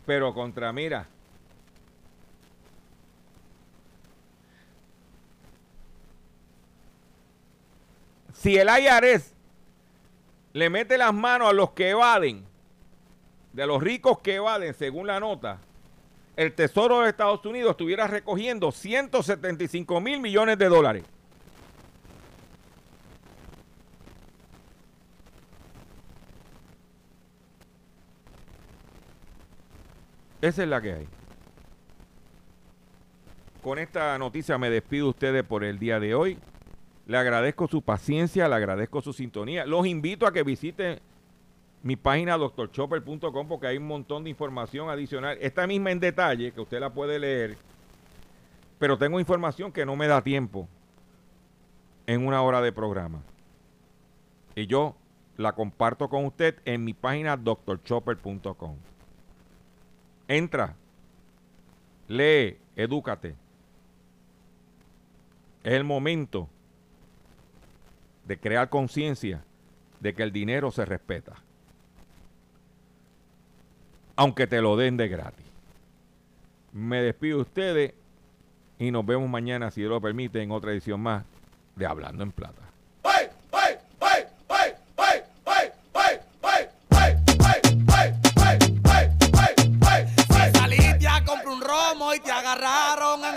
Pero 0.06 0.34
contra, 0.34 0.72
mira. 0.72 1.06
Si 8.32 8.56
el 8.56 8.68
IRS 8.68 9.32
le 10.52 10.68
mete 10.68 10.98
las 10.98 11.14
manos 11.14 11.48
a 11.48 11.52
los 11.52 11.70
que 11.70 11.90
evaden, 11.90 12.44
de 13.54 13.66
los 13.66 13.82
ricos 13.82 14.18
que 14.18 14.34
evaden, 14.34 14.74
según 14.74 15.06
la 15.06 15.18
nota, 15.18 15.60
el 16.36 16.52
Tesoro 16.52 17.00
de 17.00 17.08
Estados 17.08 17.44
Unidos 17.46 17.70
estuviera 17.70 18.06
recogiendo 18.06 18.70
175 18.72 20.00
mil 20.00 20.20
millones 20.20 20.58
de 20.58 20.68
dólares. 20.68 21.04
Esa 30.44 30.62
es 30.62 30.68
la 30.68 30.82
que 30.82 30.92
hay. 30.92 31.08
Con 33.62 33.78
esta 33.78 34.18
noticia 34.18 34.58
me 34.58 34.68
despido 34.68 35.06
de 35.06 35.10
ustedes 35.10 35.42
por 35.42 35.64
el 35.64 35.78
día 35.78 35.98
de 35.98 36.14
hoy. 36.14 36.36
Le 37.06 37.16
agradezco 37.16 37.66
su 37.66 37.80
paciencia, 37.80 38.46
le 38.46 38.54
agradezco 38.54 39.00
su 39.00 39.14
sintonía. 39.14 39.64
Los 39.64 39.86
invito 39.86 40.26
a 40.26 40.34
que 40.34 40.42
visiten 40.42 41.00
mi 41.82 41.96
página 41.96 42.36
doctorchopper.com 42.36 43.48
porque 43.48 43.68
hay 43.68 43.78
un 43.78 43.86
montón 43.86 44.22
de 44.22 44.28
información 44.28 44.90
adicional. 44.90 45.38
Esta 45.40 45.66
misma 45.66 45.92
en 45.92 46.00
detalle, 46.00 46.52
que 46.52 46.60
usted 46.60 46.78
la 46.78 46.92
puede 46.92 47.18
leer, 47.18 47.56
pero 48.78 48.98
tengo 48.98 49.18
información 49.18 49.72
que 49.72 49.86
no 49.86 49.96
me 49.96 50.08
da 50.08 50.20
tiempo 50.20 50.68
en 52.06 52.26
una 52.26 52.42
hora 52.42 52.60
de 52.60 52.70
programa. 52.70 53.22
Y 54.54 54.66
yo 54.66 54.94
la 55.38 55.52
comparto 55.52 56.10
con 56.10 56.26
usted 56.26 56.56
en 56.66 56.84
mi 56.84 56.92
página 56.92 57.34
doctorchopper.com. 57.34 58.76
Entra, 60.28 60.76
lee, 62.08 62.58
edúcate. 62.76 63.34
Es 65.62 65.72
el 65.72 65.84
momento 65.84 66.48
de 68.26 68.38
crear 68.38 68.68
conciencia 68.68 69.42
de 70.00 70.14
que 70.14 70.22
el 70.22 70.32
dinero 70.32 70.70
se 70.70 70.84
respeta. 70.84 71.34
Aunque 74.16 74.46
te 74.46 74.60
lo 74.60 74.76
den 74.76 74.96
de 74.96 75.08
gratis. 75.08 75.46
Me 76.72 77.02
despido 77.02 77.38
de 77.38 77.42
ustedes 77.42 77.94
y 78.78 78.90
nos 78.90 79.06
vemos 79.06 79.28
mañana, 79.28 79.70
si 79.70 79.80
Dios 79.80 79.90
lo 79.90 80.00
permite, 80.00 80.42
en 80.42 80.50
otra 80.50 80.72
edición 80.72 81.00
más 81.00 81.24
de 81.76 81.86
Hablando 81.86 82.22
en 82.22 82.32
Plata. 82.32 82.63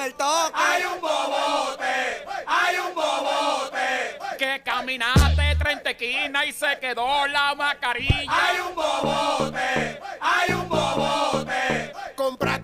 El 0.08 0.14
toque. 0.14 0.53
¡Hay 0.53 0.84
un 0.84 1.01
bobote! 1.01 2.26
¡Hay 2.45 2.78
un 2.78 2.95
bobote! 2.95 4.18
Que 4.38 4.62
caminaste 4.64 5.55
30 5.58 5.89
esquinas 5.91 6.45
y 6.45 6.53
se 6.53 6.80
quedó 6.80 7.28
la 7.28 7.53
mascarilla. 7.55 8.32
¡Hay 8.32 8.60
un 8.60 8.76
bobote! 8.76 9.99
¡Hay 10.22 10.53
un 10.53 10.70
bobote! 10.70 11.93
Y 12.16 12.57